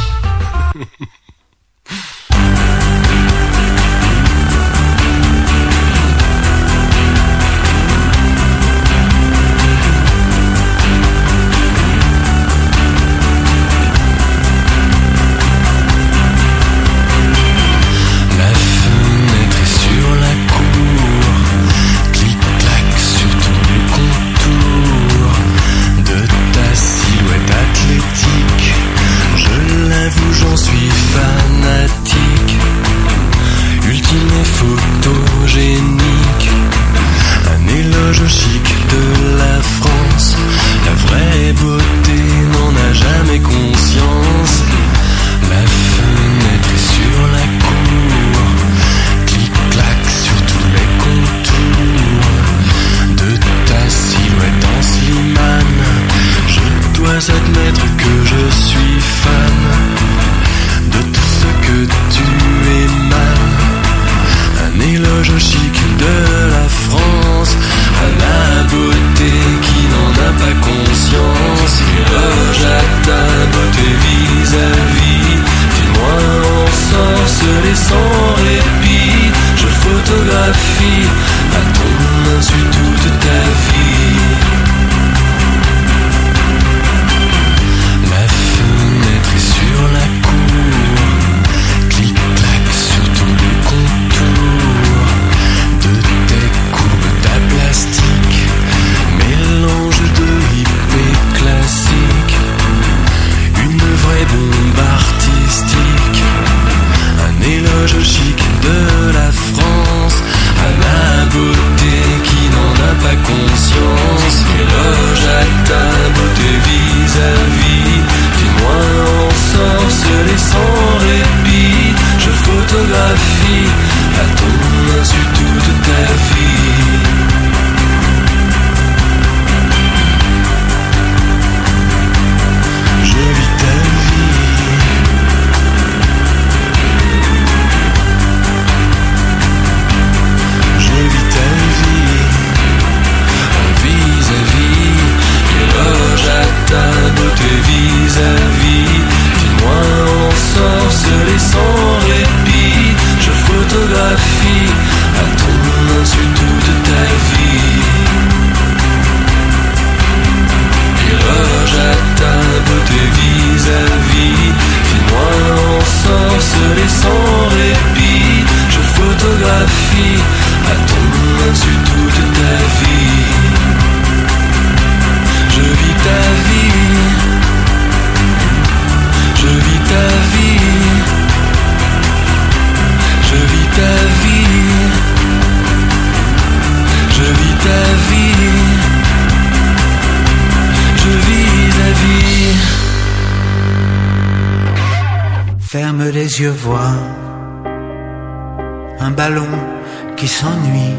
S'ennuie 200.39 200.99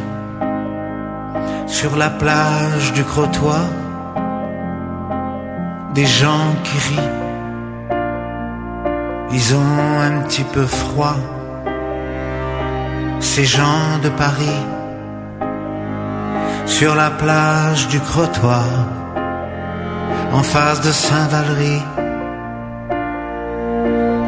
sur 1.68 1.96
la 1.96 2.10
plage 2.10 2.92
du 2.98 3.04
Crotoy, 3.06 3.64
des 5.94 6.06
gens 6.06 6.50
qui 6.66 6.78
rient, 6.88 7.14
ils 9.32 9.48
ont 9.56 10.00
un 10.10 10.16
petit 10.24 10.48
peu 10.54 10.66
froid, 10.66 11.20
ces 13.22 13.46
gens 13.46 13.88
de 14.04 14.10
Paris, 14.24 14.62
sur 16.66 16.94
la 16.96 17.10
plage 17.22 17.88
du 17.88 18.00
Crotoy, 18.02 18.70
en 20.34 20.44
face 20.44 20.82
de 20.82 20.92
Saint-Valery. 20.92 21.80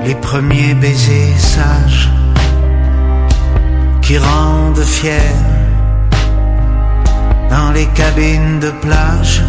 Les 0.05 0.15
premiers 0.15 0.73
baisers 0.73 1.37
sages 1.37 2.09
qui 4.11 4.17
rendent 4.17 4.83
fiers 4.83 5.37
dans 7.49 7.71
les 7.71 7.85
cabines 7.99 8.59
de 8.59 8.71
plage. 8.83 9.41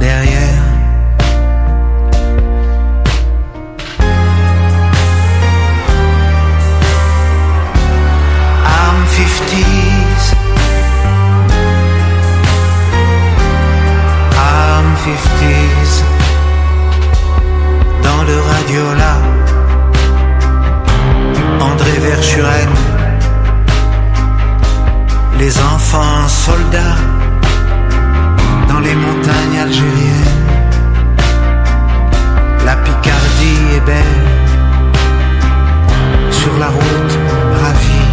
Derrière 0.00 0.37
les 25.38 25.56
enfants 25.60 26.26
soldats 26.26 26.98
dans 28.68 28.80
les 28.80 28.94
montagnes 28.94 29.58
algériennes. 29.60 30.36
La 32.64 32.76
Picardie 32.76 33.76
est 33.76 33.84
belle. 33.86 34.26
Sur 36.30 36.54
la 36.58 36.68
route 36.68 37.18
ravie. 37.62 38.12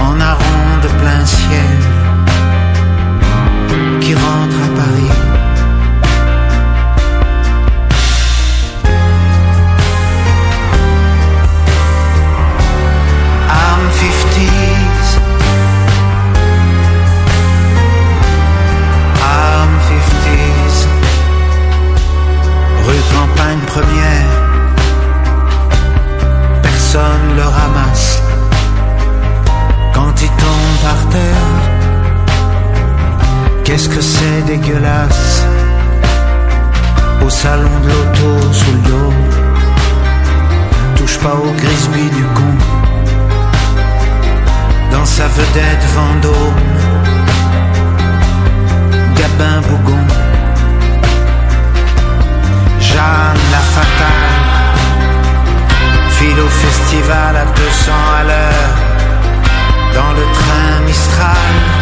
En 0.00 0.20
aron 0.20 0.62
de 0.82 0.88
plein 1.00 1.24
ciel 1.24 1.71
Qu'est-ce 33.82 33.96
que 33.96 34.00
c'est 34.00 34.42
dégueulasse? 34.46 35.44
Au 37.20 37.28
salon 37.28 37.80
de 37.82 37.88
l'auto 37.88 38.52
sous 38.52 38.70
le 38.70 38.78
dos. 38.88 39.12
Touche 40.94 41.18
pas 41.18 41.34
au 41.34 41.50
grisby 41.50 42.08
du 42.10 42.22
con 42.22 42.54
Dans 44.92 45.04
sa 45.04 45.26
vedette 45.26 45.84
Vendôme 45.96 46.62
Gabin 49.16 49.60
Bougon. 49.68 50.06
Jeanne 52.78 53.42
la 53.50 53.62
fatale 53.74 54.46
File 56.10 56.38
au 56.38 56.48
festival 56.48 57.36
à 57.36 57.44
200 57.46 57.92
à 58.20 58.24
l'heure. 58.28 58.74
Dans 59.92 60.12
le 60.12 60.24
train 60.32 60.86
Mistral 60.86 61.81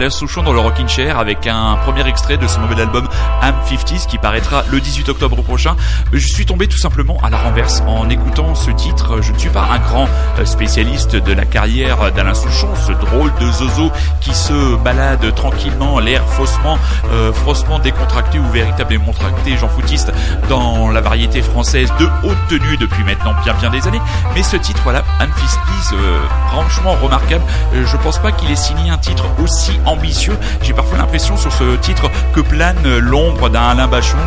Alain 0.00 0.08
Souchon 0.08 0.42
dans 0.42 0.54
le 0.54 0.60
Rockin' 0.60 0.88
Chair 0.88 1.18
avec 1.18 1.46
un 1.46 1.76
premier 1.84 2.08
extrait 2.08 2.38
de 2.38 2.46
son 2.46 2.62
nouvel 2.62 2.80
album 2.80 3.06
Am 3.42 3.54
50s 3.68 4.06
qui 4.06 4.16
paraîtra 4.16 4.64
le 4.70 4.80
18 4.80 5.10
octobre 5.10 5.42
prochain. 5.42 5.76
Je 6.10 6.26
suis 6.26 6.46
tombé 6.46 6.68
tout 6.68 6.78
simplement 6.78 7.18
à 7.22 7.28
la 7.28 7.36
renverse 7.36 7.82
en 7.86 8.08
écoutant 8.08 8.54
ce 8.54 8.70
titre. 8.70 9.20
Je 9.20 9.30
ne 9.30 9.38
suis 9.38 9.50
pas 9.50 9.68
un 9.70 9.78
grand 9.78 10.08
euh, 10.38 10.46
spécialiste 10.46 11.16
de 11.16 11.32
la 11.34 11.44
carrière 11.44 12.12
d'Alain 12.12 12.32
Souchon, 12.32 12.70
ce 12.76 12.92
drôle 12.92 13.30
de 13.42 13.52
zozo 13.52 13.92
qui 14.22 14.32
se 14.32 14.76
balade 14.76 15.34
tranquillement, 15.34 15.98
l'air 15.98 16.26
faussement, 16.26 16.78
euh, 17.12 17.30
faussement 17.34 17.78
décontracté 17.78 18.38
ou 18.38 18.48
véritablement 18.48 19.12
tracté, 19.12 19.58
Jean 19.58 19.68
Foutiste, 19.68 20.14
dans 20.48 20.88
la 20.88 21.02
variété 21.02 21.42
française 21.42 21.92
de 22.00 22.08
haute 22.24 22.38
tenue 22.48 22.78
depuis 22.78 23.04
maintenant 23.04 23.34
bien 23.44 23.52
bien 23.52 23.68
des 23.68 23.86
années. 23.86 24.00
Mais 24.34 24.42
ce 24.42 24.56
titre, 24.56 24.80
voilà, 24.82 25.04
Am 25.18 25.28
50s, 25.28 25.92
euh, 25.92 26.22
franchement 26.48 26.96
remarquable. 27.02 27.44
Euh, 27.74 27.84
je 27.86 27.96
pense 27.98 28.18
pas 28.18 28.32
qu'il 28.32 28.50
ait 28.50 28.56
signé 28.56 28.90
un 28.90 28.96
titre 28.96 29.26
aussi 29.42 29.72
ambitieux. 29.90 30.36
J'ai 30.62 30.72
parfois 30.72 30.98
l'impression 30.98 31.36
sur 31.36 31.52
ce 31.52 31.76
titre 31.76 32.10
que 32.34 32.40
plane 32.40 32.98
l'ombre 32.98 33.48
d'un 33.48 33.62
Alain 33.62 33.88
Bachung 33.88 34.18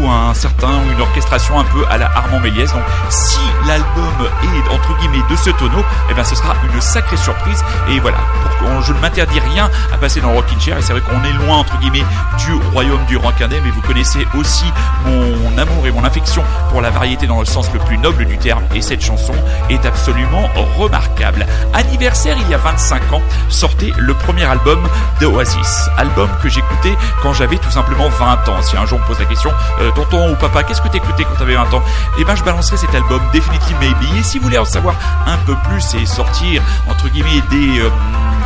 ou 0.00 0.08
un 0.08 0.34
certain 0.34 0.68
une 0.92 1.00
orchestration 1.00 1.58
un 1.58 1.64
peu 1.64 1.84
à 1.90 1.98
la 1.98 2.06
Armand 2.06 2.40
Méliès. 2.40 2.72
Donc 2.72 2.82
si 3.10 3.40
l'album 3.66 4.28
est 4.42 4.72
entre 4.72 4.96
guillemets 4.98 5.24
de 5.30 5.36
ce 5.36 5.50
tonneau, 5.50 5.84
eh 6.10 6.14
bien 6.14 6.24
ce 6.24 6.34
sera 6.34 6.54
une 6.72 6.80
sacrée 6.80 7.16
surprise. 7.16 7.62
Et 7.90 8.00
voilà, 8.00 8.18
je 8.82 8.92
ne 8.92 8.98
m'interdis 8.98 9.40
rien 9.40 9.70
à 9.92 9.98
passer 9.98 10.20
dans 10.20 10.30
le 10.30 10.36
Rockin' 10.36 10.60
Chair. 10.60 10.78
Et 10.78 10.82
c'est 10.82 10.92
vrai 10.92 11.02
qu'on 11.02 11.22
est 11.24 11.32
loin 11.44 11.58
entre 11.58 11.78
guillemets 11.78 12.04
du 12.38 12.54
royaume 12.72 13.04
du 13.06 13.18
indé, 13.18 13.60
mais 13.62 13.70
vous 13.70 13.82
connaissez 13.82 14.26
aussi 14.34 14.64
mon 15.04 15.58
amour 15.58 15.86
et 15.86 15.90
mon 15.90 16.04
affection 16.04 16.42
pour 16.70 16.80
la 16.80 16.90
variété 16.90 17.26
dans 17.26 17.38
le 17.38 17.44
sens 17.44 17.70
le 17.72 17.78
plus 17.78 17.98
noble 17.98 18.24
du 18.24 18.38
terme. 18.38 18.62
Et 18.74 18.80
cette 18.80 19.02
chanson 19.02 19.34
est 19.70 19.84
absolument 19.84 20.48
remarquable. 20.76 21.46
Anniversaire 21.74 22.36
il 22.40 22.48
y 22.50 22.54
a 22.54 22.58
25 22.58 23.12
ans, 23.12 23.22
sortait 23.48 23.92
le 23.96 24.14
premier 24.14 24.44
album 24.44 24.86
d'Oasis. 25.20 25.88
Album 25.98 26.28
que 26.42 26.48
j'écoutais 26.48 26.96
quand 27.22 27.32
j'avais 27.32 27.58
tout 27.58 27.70
simplement 27.70 28.08
20 28.08 28.48
ans. 28.48 28.62
Si 28.62 28.76
un 28.76 28.86
jour 28.86 28.98
on 28.98 29.02
me 29.02 29.06
pose 29.06 29.20
la 29.20 29.26
question, 29.26 29.50
euh, 29.80 29.90
tonton 29.92 30.32
ou 30.32 30.36
papa, 30.36 30.62
qu'est-ce 30.62 30.82
que 30.82 30.88
t'écoutais 30.88 31.24
quand 31.24 31.36
t'avais 31.38 31.54
20 31.54 31.74
ans? 31.74 31.82
Eh 32.18 32.24
ben 32.24 32.34
je 32.34 32.42
balancerai 32.42 32.76
cet 32.76 32.94
album 32.94 33.20
Definitive 33.32 33.76
Maybe. 33.80 34.18
Et 34.18 34.22
si 34.22 34.38
vous 34.38 34.44
voulez 34.44 34.58
en 34.58 34.64
savoir 34.64 34.94
un 35.26 35.36
peu 35.38 35.54
plus 35.68 35.94
et 35.94 36.06
sortir 36.06 36.62
entre 36.88 37.08
guillemets 37.08 37.42
des 37.50 37.80
euh, 37.80 37.90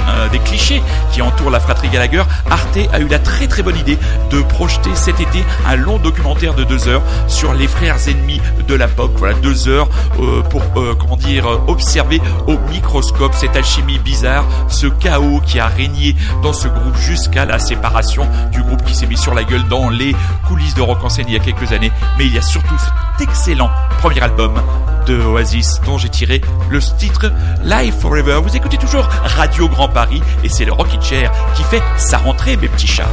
euh, 0.08 0.28
des 0.28 0.38
clichés 0.38 0.82
qui 1.12 1.22
entourent 1.22 1.50
la 1.50 1.60
fratrie 1.60 1.88
Gallagher, 1.88 2.22
Arte 2.50 2.78
a 2.92 3.00
eu 3.00 3.08
la 3.08 3.18
très 3.18 3.46
très 3.46 3.62
bonne 3.62 3.76
idée 3.76 3.98
de 4.30 4.42
projeter 4.42 4.90
cet 4.94 5.20
été 5.20 5.44
un 5.66 5.76
long 5.76 5.98
documentaire 5.98 6.54
de 6.54 6.64
deux 6.64 6.88
heures 6.88 7.02
sur 7.28 7.54
les 7.54 7.68
frères 7.68 7.96
ennemis 8.08 8.40
de 8.66 8.74
la 8.74 8.88
pop. 8.88 9.12
Voilà, 9.16 9.34
deux 9.34 9.68
heures 9.68 9.88
euh, 10.20 10.42
pour 10.42 10.62
euh, 10.76 10.94
comment 10.98 11.16
dire 11.16 11.46
observer 11.66 12.20
au 12.46 12.58
microscope 12.70 13.34
cette 13.34 13.56
alchimie 13.56 13.98
bizarre, 13.98 14.44
ce 14.68 14.86
chaos 14.86 15.40
qui 15.46 15.60
a 15.60 15.66
régné 15.66 16.16
dans 16.42 16.52
ce 16.52 16.68
groupe 16.68 16.96
jusqu'à 16.96 17.44
la 17.44 17.58
séparation 17.58 18.26
du 18.52 18.62
groupe 18.62 18.82
qui 18.84 18.94
s'est 18.94 19.06
mis 19.06 19.16
sur 19.16 19.34
la 19.34 19.44
gueule 19.44 19.66
dans 19.68 19.88
les 19.88 20.14
coulisses 20.48 20.74
de 20.74 20.82
rock 20.82 21.02
en 21.04 21.08
scène 21.08 21.26
il 21.28 21.34
y 21.34 21.36
a 21.36 21.40
quelques 21.40 21.72
années. 21.72 21.92
Mais 22.18 22.26
il 22.26 22.34
y 22.34 22.38
a 22.38 22.42
surtout 22.42 22.76
cet 22.78 23.28
excellent 23.28 23.70
premier 23.98 24.20
album 24.20 24.60
de 25.06 25.20
Oasis 25.20 25.80
dont 25.84 25.98
j'ai 25.98 26.08
tiré 26.08 26.40
le 26.70 26.80
titre 26.80 27.32
Live 27.64 27.94
Forever. 27.94 28.40
Vous 28.42 28.56
écoutez 28.56 28.76
toujours 28.76 29.04
Radio 29.22 29.68
Grand 29.68 29.88
Paris 29.88 30.22
et 30.44 30.48
c'est 30.48 30.64
le 30.64 30.72
Rocky 30.72 30.98
Chair 31.00 31.32
qui 31.54 31.62
fait 31.64 31.82
sa 31.96 32.18
rentrée 32.18 32.56
mes 32.56 32.68
petits 32.68 32.86
chats. 32.86 33.08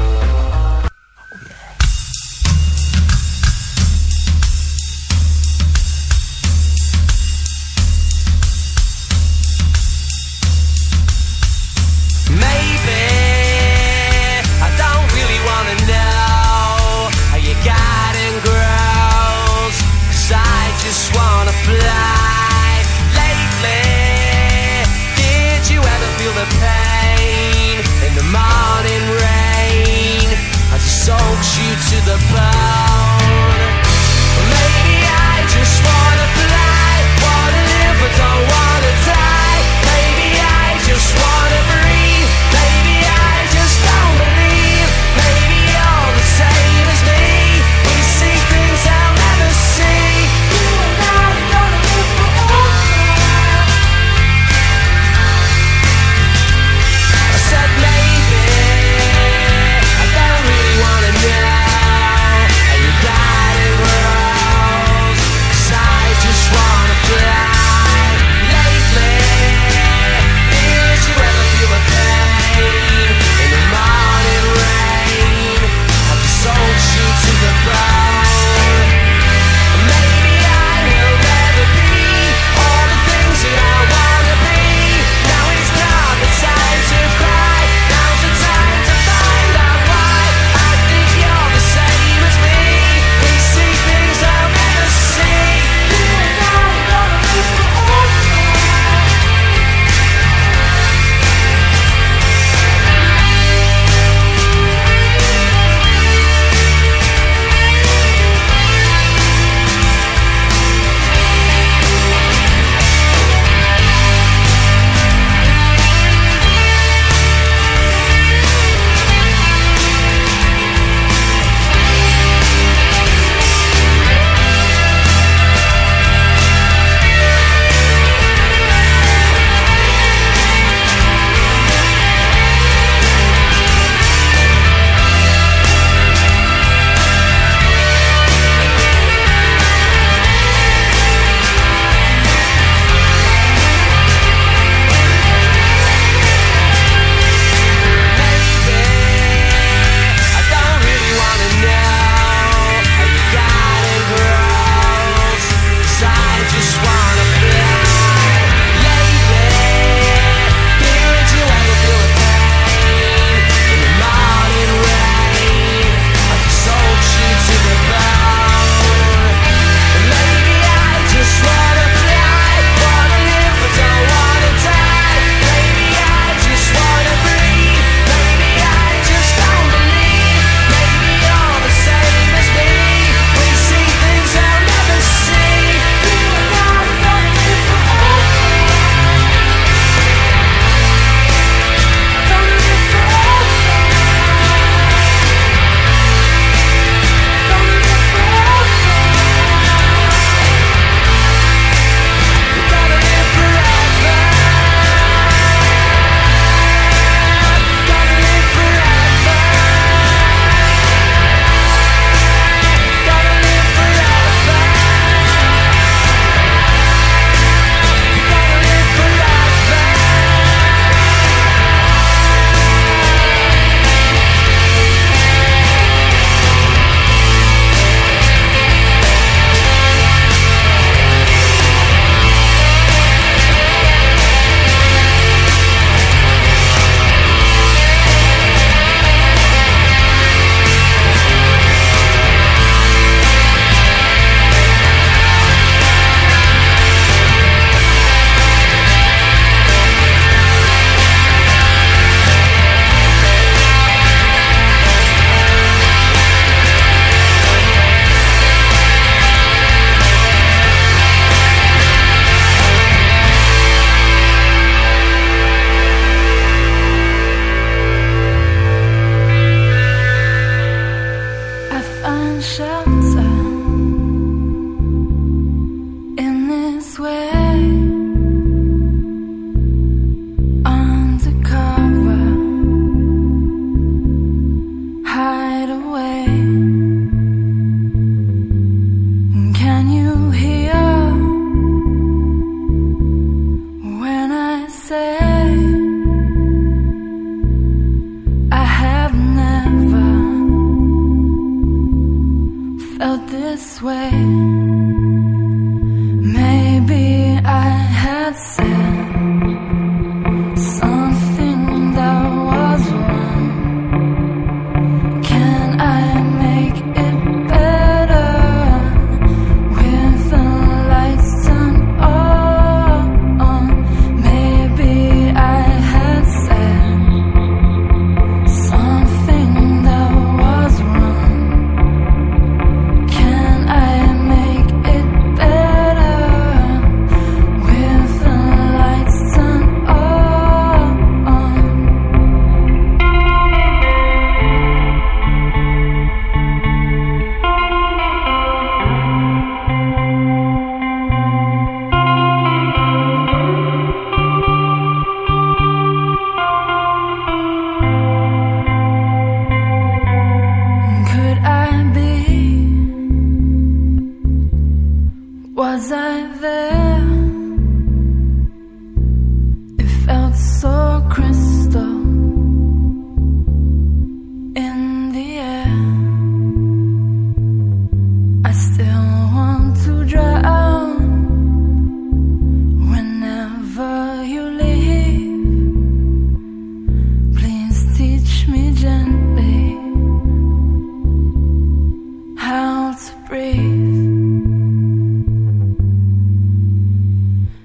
to 393.05 393.13
breathe. 393.27 393.59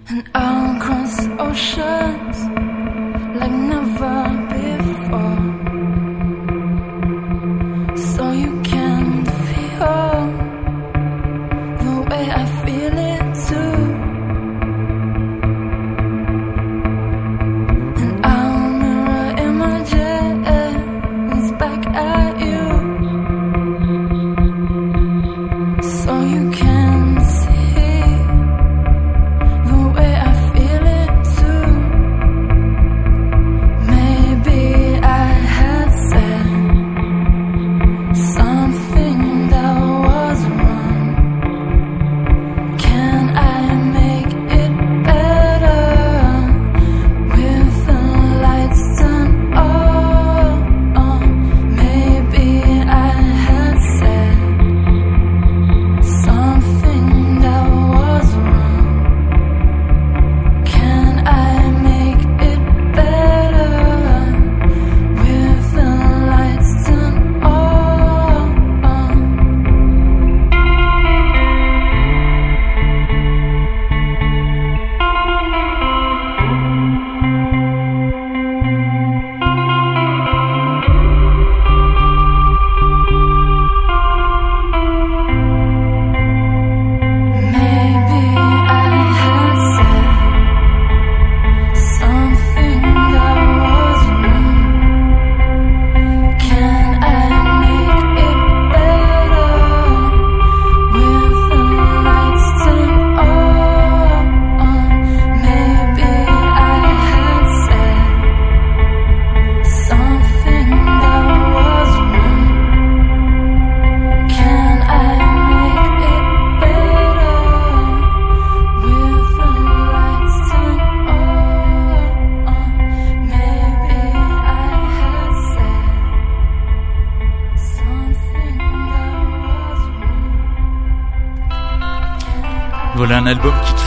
And 0.08 0.24
I'll 0.34 0.80
cross 0.80 1.16
the 1.16 1.36
ocean. 1.40 2.03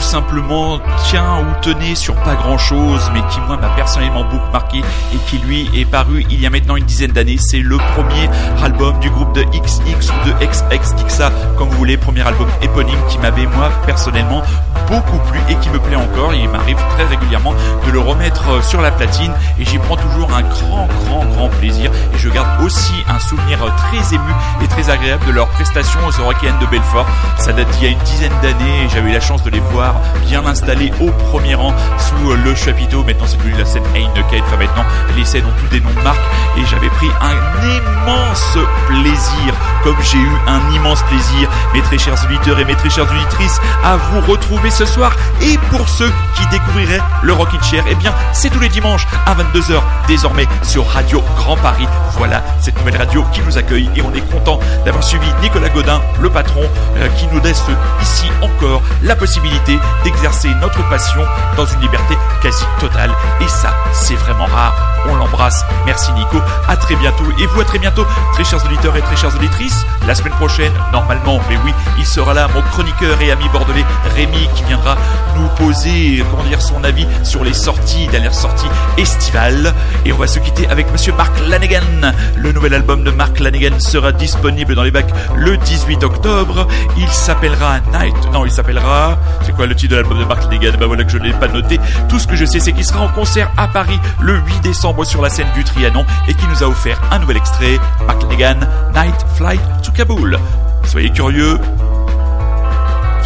Simplement 0.08 0.80
tient 1.04 1.40
ou 1.40 1.60
tenait 1.60 1.94
sur 1.94 2.14
pas 2.14 2.34
grand 2.34 2.56
chose, 2.56 3.10
mais 3.12 3.20
qui 3.30 3.40
moi 3.42 3.58
m'a 3.58 3.68
personnellement 3.68 4.24
beaucoup 4.24 4.50
marqué 4.50 4.78
et 4.78 5.18
qui 5.26 5.36
lui 5.36 5.68
est 5.78 5.84
paru 5.84 6.24
il 6.30 6.40
y 6.40 6.46
a 6.46 6.50
maintenant 6.50 6.76
une 6.76 6.86
dizaine 6.86 7.12
d'années. 7.12 7.36
C'est 7.38 7.60
le 7.60 7.76
premier 7.76 8.26
album 8.64 8.98
du 9.00 9.10
groupe 9.10 9.34
de 9.34 9.42
XX 9.42 10.10
ou 10.10 10.28
de 10.28 10.46
XXXA, 10.46 11.30
comme 11.58 11.68
vous 11.68 11.76
voulez, 11.76 11.98
premier 11.98 12.26
album 12.26 12.48
éponyme 12.62 12.98
qui 13.10 13.18
m'avait 13.18 13.44
moi 13.44 13.70
personnellement 13.84 14.42
beaucoup 14.88 15.18
plu 15.30 15.38
et 15.50 15.56
qui 15.56 15.68
me 15.68 15.78
plaît 15.78 15.96
encore. 15.96 16.32
Il 16.32 16.48
m'arrive 16.48 16.78
très 16.94 17.04
régulièrement 17.04 17.52
de 17.86 17.90
le 17.90 17.98
remettre 17.98 18.48
euh, 18.48 18.62
sur 18.62 18.80
la 18.80 18.90
platine 18.90 19.32
et 19.60 19.64
j'y 19.66 19.78
prends 19.78 19.96
toujours 19.96 20.32
un 20.32 20.40
grand, 20.40 20.88
grand, 21.04 21.24
grand 21.26 21.48
plaisir. 21.50 21.90
Et 22.14 22.18
je 22.18 22.30
garde 22.30 22.48
aussi 22.62 22.94
un 23.08 23.18
souvenir 23.18 23.58
très 23.76 24.14
ému 24.14 24.32
et 24.62 24.68
très 24.68 24.88
agréable 24.88 25.26
de 25.26 25.32
leur 25.32 25.48
prestation 25.48 26.00
aux 26.06 26.18
Eurocaines 26.22 26.58
de 26.60 26.66
Belfort. 26.66 27.06
Ça 27.36 27.52
date 27.52 27.68
d'il 27.72 27.84
y 27.84 27.86
a 27.88 27.90
une 27.90 27.98
dizaine 27.98 28.32
d'années 28.40 28.84
et 28.84 28.88
j'avais 28.88 29.10
eu 29.10 29.12
la 29.12 29.20
chance 29.20 29.42
de 29.42 29.50
les 29.50 29.60
voir 29.60 29.97
bien 30.26 30.44
installés 30.46 30.92
au 31.00 31.10
premier 31.30 31.54
rang 31.54 31.74
sous 31.98 32.30
euh, 32.30 32.36
le 32.44 32.54
chapiteau. 32.54 33.04
Maintenant, 33.04 33.26
c'est 33.26 33.38
devenu 33.38 33.54
la 33.58 33.64
scène 33.64 33.84
Heineken. 33.94 34.42
Enfin, 34.46 34.56
maintenant, 34.56 34.84
les 35.16 35.24
scènes 35.24 35.44
ont 35.44 35.60
tous 35.60 35.68
des 35.68 35.80
noms 35.80 35.94
de 35.94 36.02
marques 36.02 36.18
et 36.56 36.64
j'avais 36.66 36.90
pris 36.90 37.08
un 37.20 37.34
immense 37.66 38.58
plaisir, 38.86 39.54
comme 39.84 39.96
j'ai 40.02 40.18
eu 40.18 40.30
un 40.46 40.72
immense 40.74 41.02
plaisir, 41.02 41.48
mes 41.74 41.82
très 41.82 41.98
chers 41.98 42.22
auditeurs 42.24 42.58
et 42.58 42.64
mes 42.64 42.74
très 42.74 42.90
chères 42.90 43.10
auditrices, 43.10 43.60
à 43.84 43.96
vous 43.96 44.20
retrouver 44.30 44.70
ce 44.70 44.84
soir. 44.84 45.12
Et 45.40 45.58
pour 45.70 45.88
ceux 45.88 46.10
qui 46.34 46.46
découvriraient 46.48 47.02
le 47.22 47.32
Rockin' 47.32 47.62
Chair, 47.62 47.84
eh 47.88 47.94
bien, 47.94 48.14
c'est 48.32 48.50
tous 48.50 48.60
les 48.60 48.68
dimanches 48.68 49.06
à 49.26 49.34
22h 49.34 49.80
désormais 50.06 50.46
sur 50.62 50.86
Radio 50.86 51.22
Grand 51.36 51.56
Paris. 51.56 51.86
Voilà 52.16 52.42
cette 52.60 52.76
nouvelle 52.78 52.96
radio 52.96 53.24
qui 53.32 53.40
nous 53.42 53.58
accueille 53.58 53.88
et 53.94 54.02
on 54.02 54.12
est 54.14 54.32
content 54.32 54.58
d'avoir 54.84 55.04
suivi 55.04 55.26
Nicolas 55.42 55.68
Godin, 55.68 56.00
le 56.20 56.30
patron, 56.30 56.62
euh, 56.96 57.08
qui 57.18 57.26
nous 57.32 57.40
laisse 57.40 57.64
ici 58.02 58.26
encore 58.42 58.82
la 59.02 59.16
possibilité 59.16 59.78
d'exercer 60.04 60.48
notre 60.60 60.86
passion 60.88 61.22
dans 61.56 61.66
une 61.66 61.80
liberté 61.80 62.16
quasi 62.42 62.64
totale. 62.80 63.10
Et 63.40 63.48
ça, 63.48 63.74
c'est 63.92 64.14
vraiment 64.14 64.46
rare. 64.46 64.74
On 65.08 65.14
l'embrasse. 65.16 65.64
Merci 65.86 66.12
Nico. 66.12 66.38
À 66.68 66.76
très 66.76 66.96
bientôt. 66.96 67.24
Et 67.40 67.46
vous 67.46 67.60
à 67.60 67.64
très 67.64 67.78
bientôt, 67.78 68.06
très 68.32 68.44
chers 68.44 68.64
auditeurs 68.64 68.96
et 68.96 69.00
très 69.00 69.16
chères 69.16 69.34
auditrices. 69.34 69.84
La 70.06 70.14
semaine 70.14 70.32
prochaine, 70.34 70.72
normalement, 70.92 71.40
mais 71.48 71.56
oui, 71.64 71.72
il 71.98 72.06
sera 72.06 72.34
là, 72.34 72.48
mon 72.54 72.62
chroniqueur 72.62 73.20
et 73.20 73.30
ami 73.30 73.48
bordelais, 73.50 73.84
Rémi, 74.14 74.48
qui 74.54 74.64
viendra 74.64 74.96
nous 75.36 75.48
poser, 75.56 76.24
comment 76.30 76.44
dire, 76.44 76.60
son 76.62 76.82
avis 76.84 77.06
sur 77.22 77.44
les 77.44 77.52
sorties, 77.52 78.06
dernières 78.08 78.34
sorties 78.34 78.66
estivales. 78.96 79.74
Et 80.04 80.12
on 80.12 80.16
va 80.16 80.26
se 80.26 80.38
quitter 80.38 80.68
avec 80.68 80.90
monsieur 80.92 81.12
Mark 81.12 81.32
Lanegan. 81.46 82.12
Le 82.36 82.52
nouvel 82.52 82.74
album 82.74 83.04
de 83.04 83.10
Mark 83.10 83.38
Lanegan 83.38 83.78
sera 83.80 84.12
disponible 84.12 84.74
dans 84.74 84.82
les 84.82 84.90
bacs 84.90 85.12
le 85.36 85.56
18 85.56 86.04
octobre. 86.04 86.66
Il 86.96 87.08
s'appellera 87.08 87.80
Night. 87.92 88.16
Non, 88.32 88.44
il 88.44 88.50
s'appellera. 88.50 89.18
C'est 89.42 89.54
quoi 89.54 89.66
le 89.66 89.74
de 89.86 89.94
l'album 89.94 90.18
de 90.18 90.24
Mark 90.24 90.42
Lanegan 90.44 90.76
Bah 90.78 90.86
voilà 90.86 91.04
que 91.04 91.10
je 91.10 91.18
ne 91.18 91.24
l'ai 91.24 91.32
pas 91.32 91.48
noté. 91.48 91.78
Tout 92.08 92.18
ce 92.18 92.26
que 92.26 92.34
je 92.34 92.44
sais, 92.44 92.58
c'est 92.58 92.72
qu'il 92.72 92.84
sera 92.84 93.00
en 93.00 93.08
concert 93.08 93.50
à 93.56 93.68
Paris 93.68 94.00
le 94.20 94.38
8 94.38 94.60
décembre 94.62 95.04
sur 95.04 95.22
la 95.22 95.30
scène 95.30 95.46
du 95.54 95.62
Trianon 95.62 96.04
et 96.26 96.34
qui 96.34 96.46
nous 96.46 96.64
a 96.64 96.66
offert 96.66 97.00
un 97.12 97.18
nouvel 97.20 97.36
extrait. 97.36 97.78
Mark 98.06 98.22
Lanegan, 98.22 98.66
Night 98.94 99.26
Flight 99.36 99.60
to 99.84 99.92
Kaboul. 99.92 100.38
Soyez 100.84 101.10
curieux, 101.10 101.58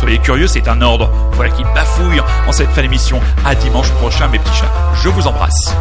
Soyez 0.03 0.19
curieux, 0.19 0.49
c'est 0.49 0.67
un 0.67 0.83
ordre. 0.83 1.09
Voilà 1.35 1.53
qui 1.53 1.63
bafouille 1.63 2.21
en 2.49 2.51
cette 2.51 2.71
fin 2.71 2.83
d'émission. 2.83 3.21
À 3.45 3.55
dimanche 3.55 3.89
prochain, 3.93 4.27
mes 4.27 4.41
petits 4.41 4.55
chats. 4.57 4.73
Je 5.01 5.09
vous 5.09 5.29
embrasse. 5.29 5.77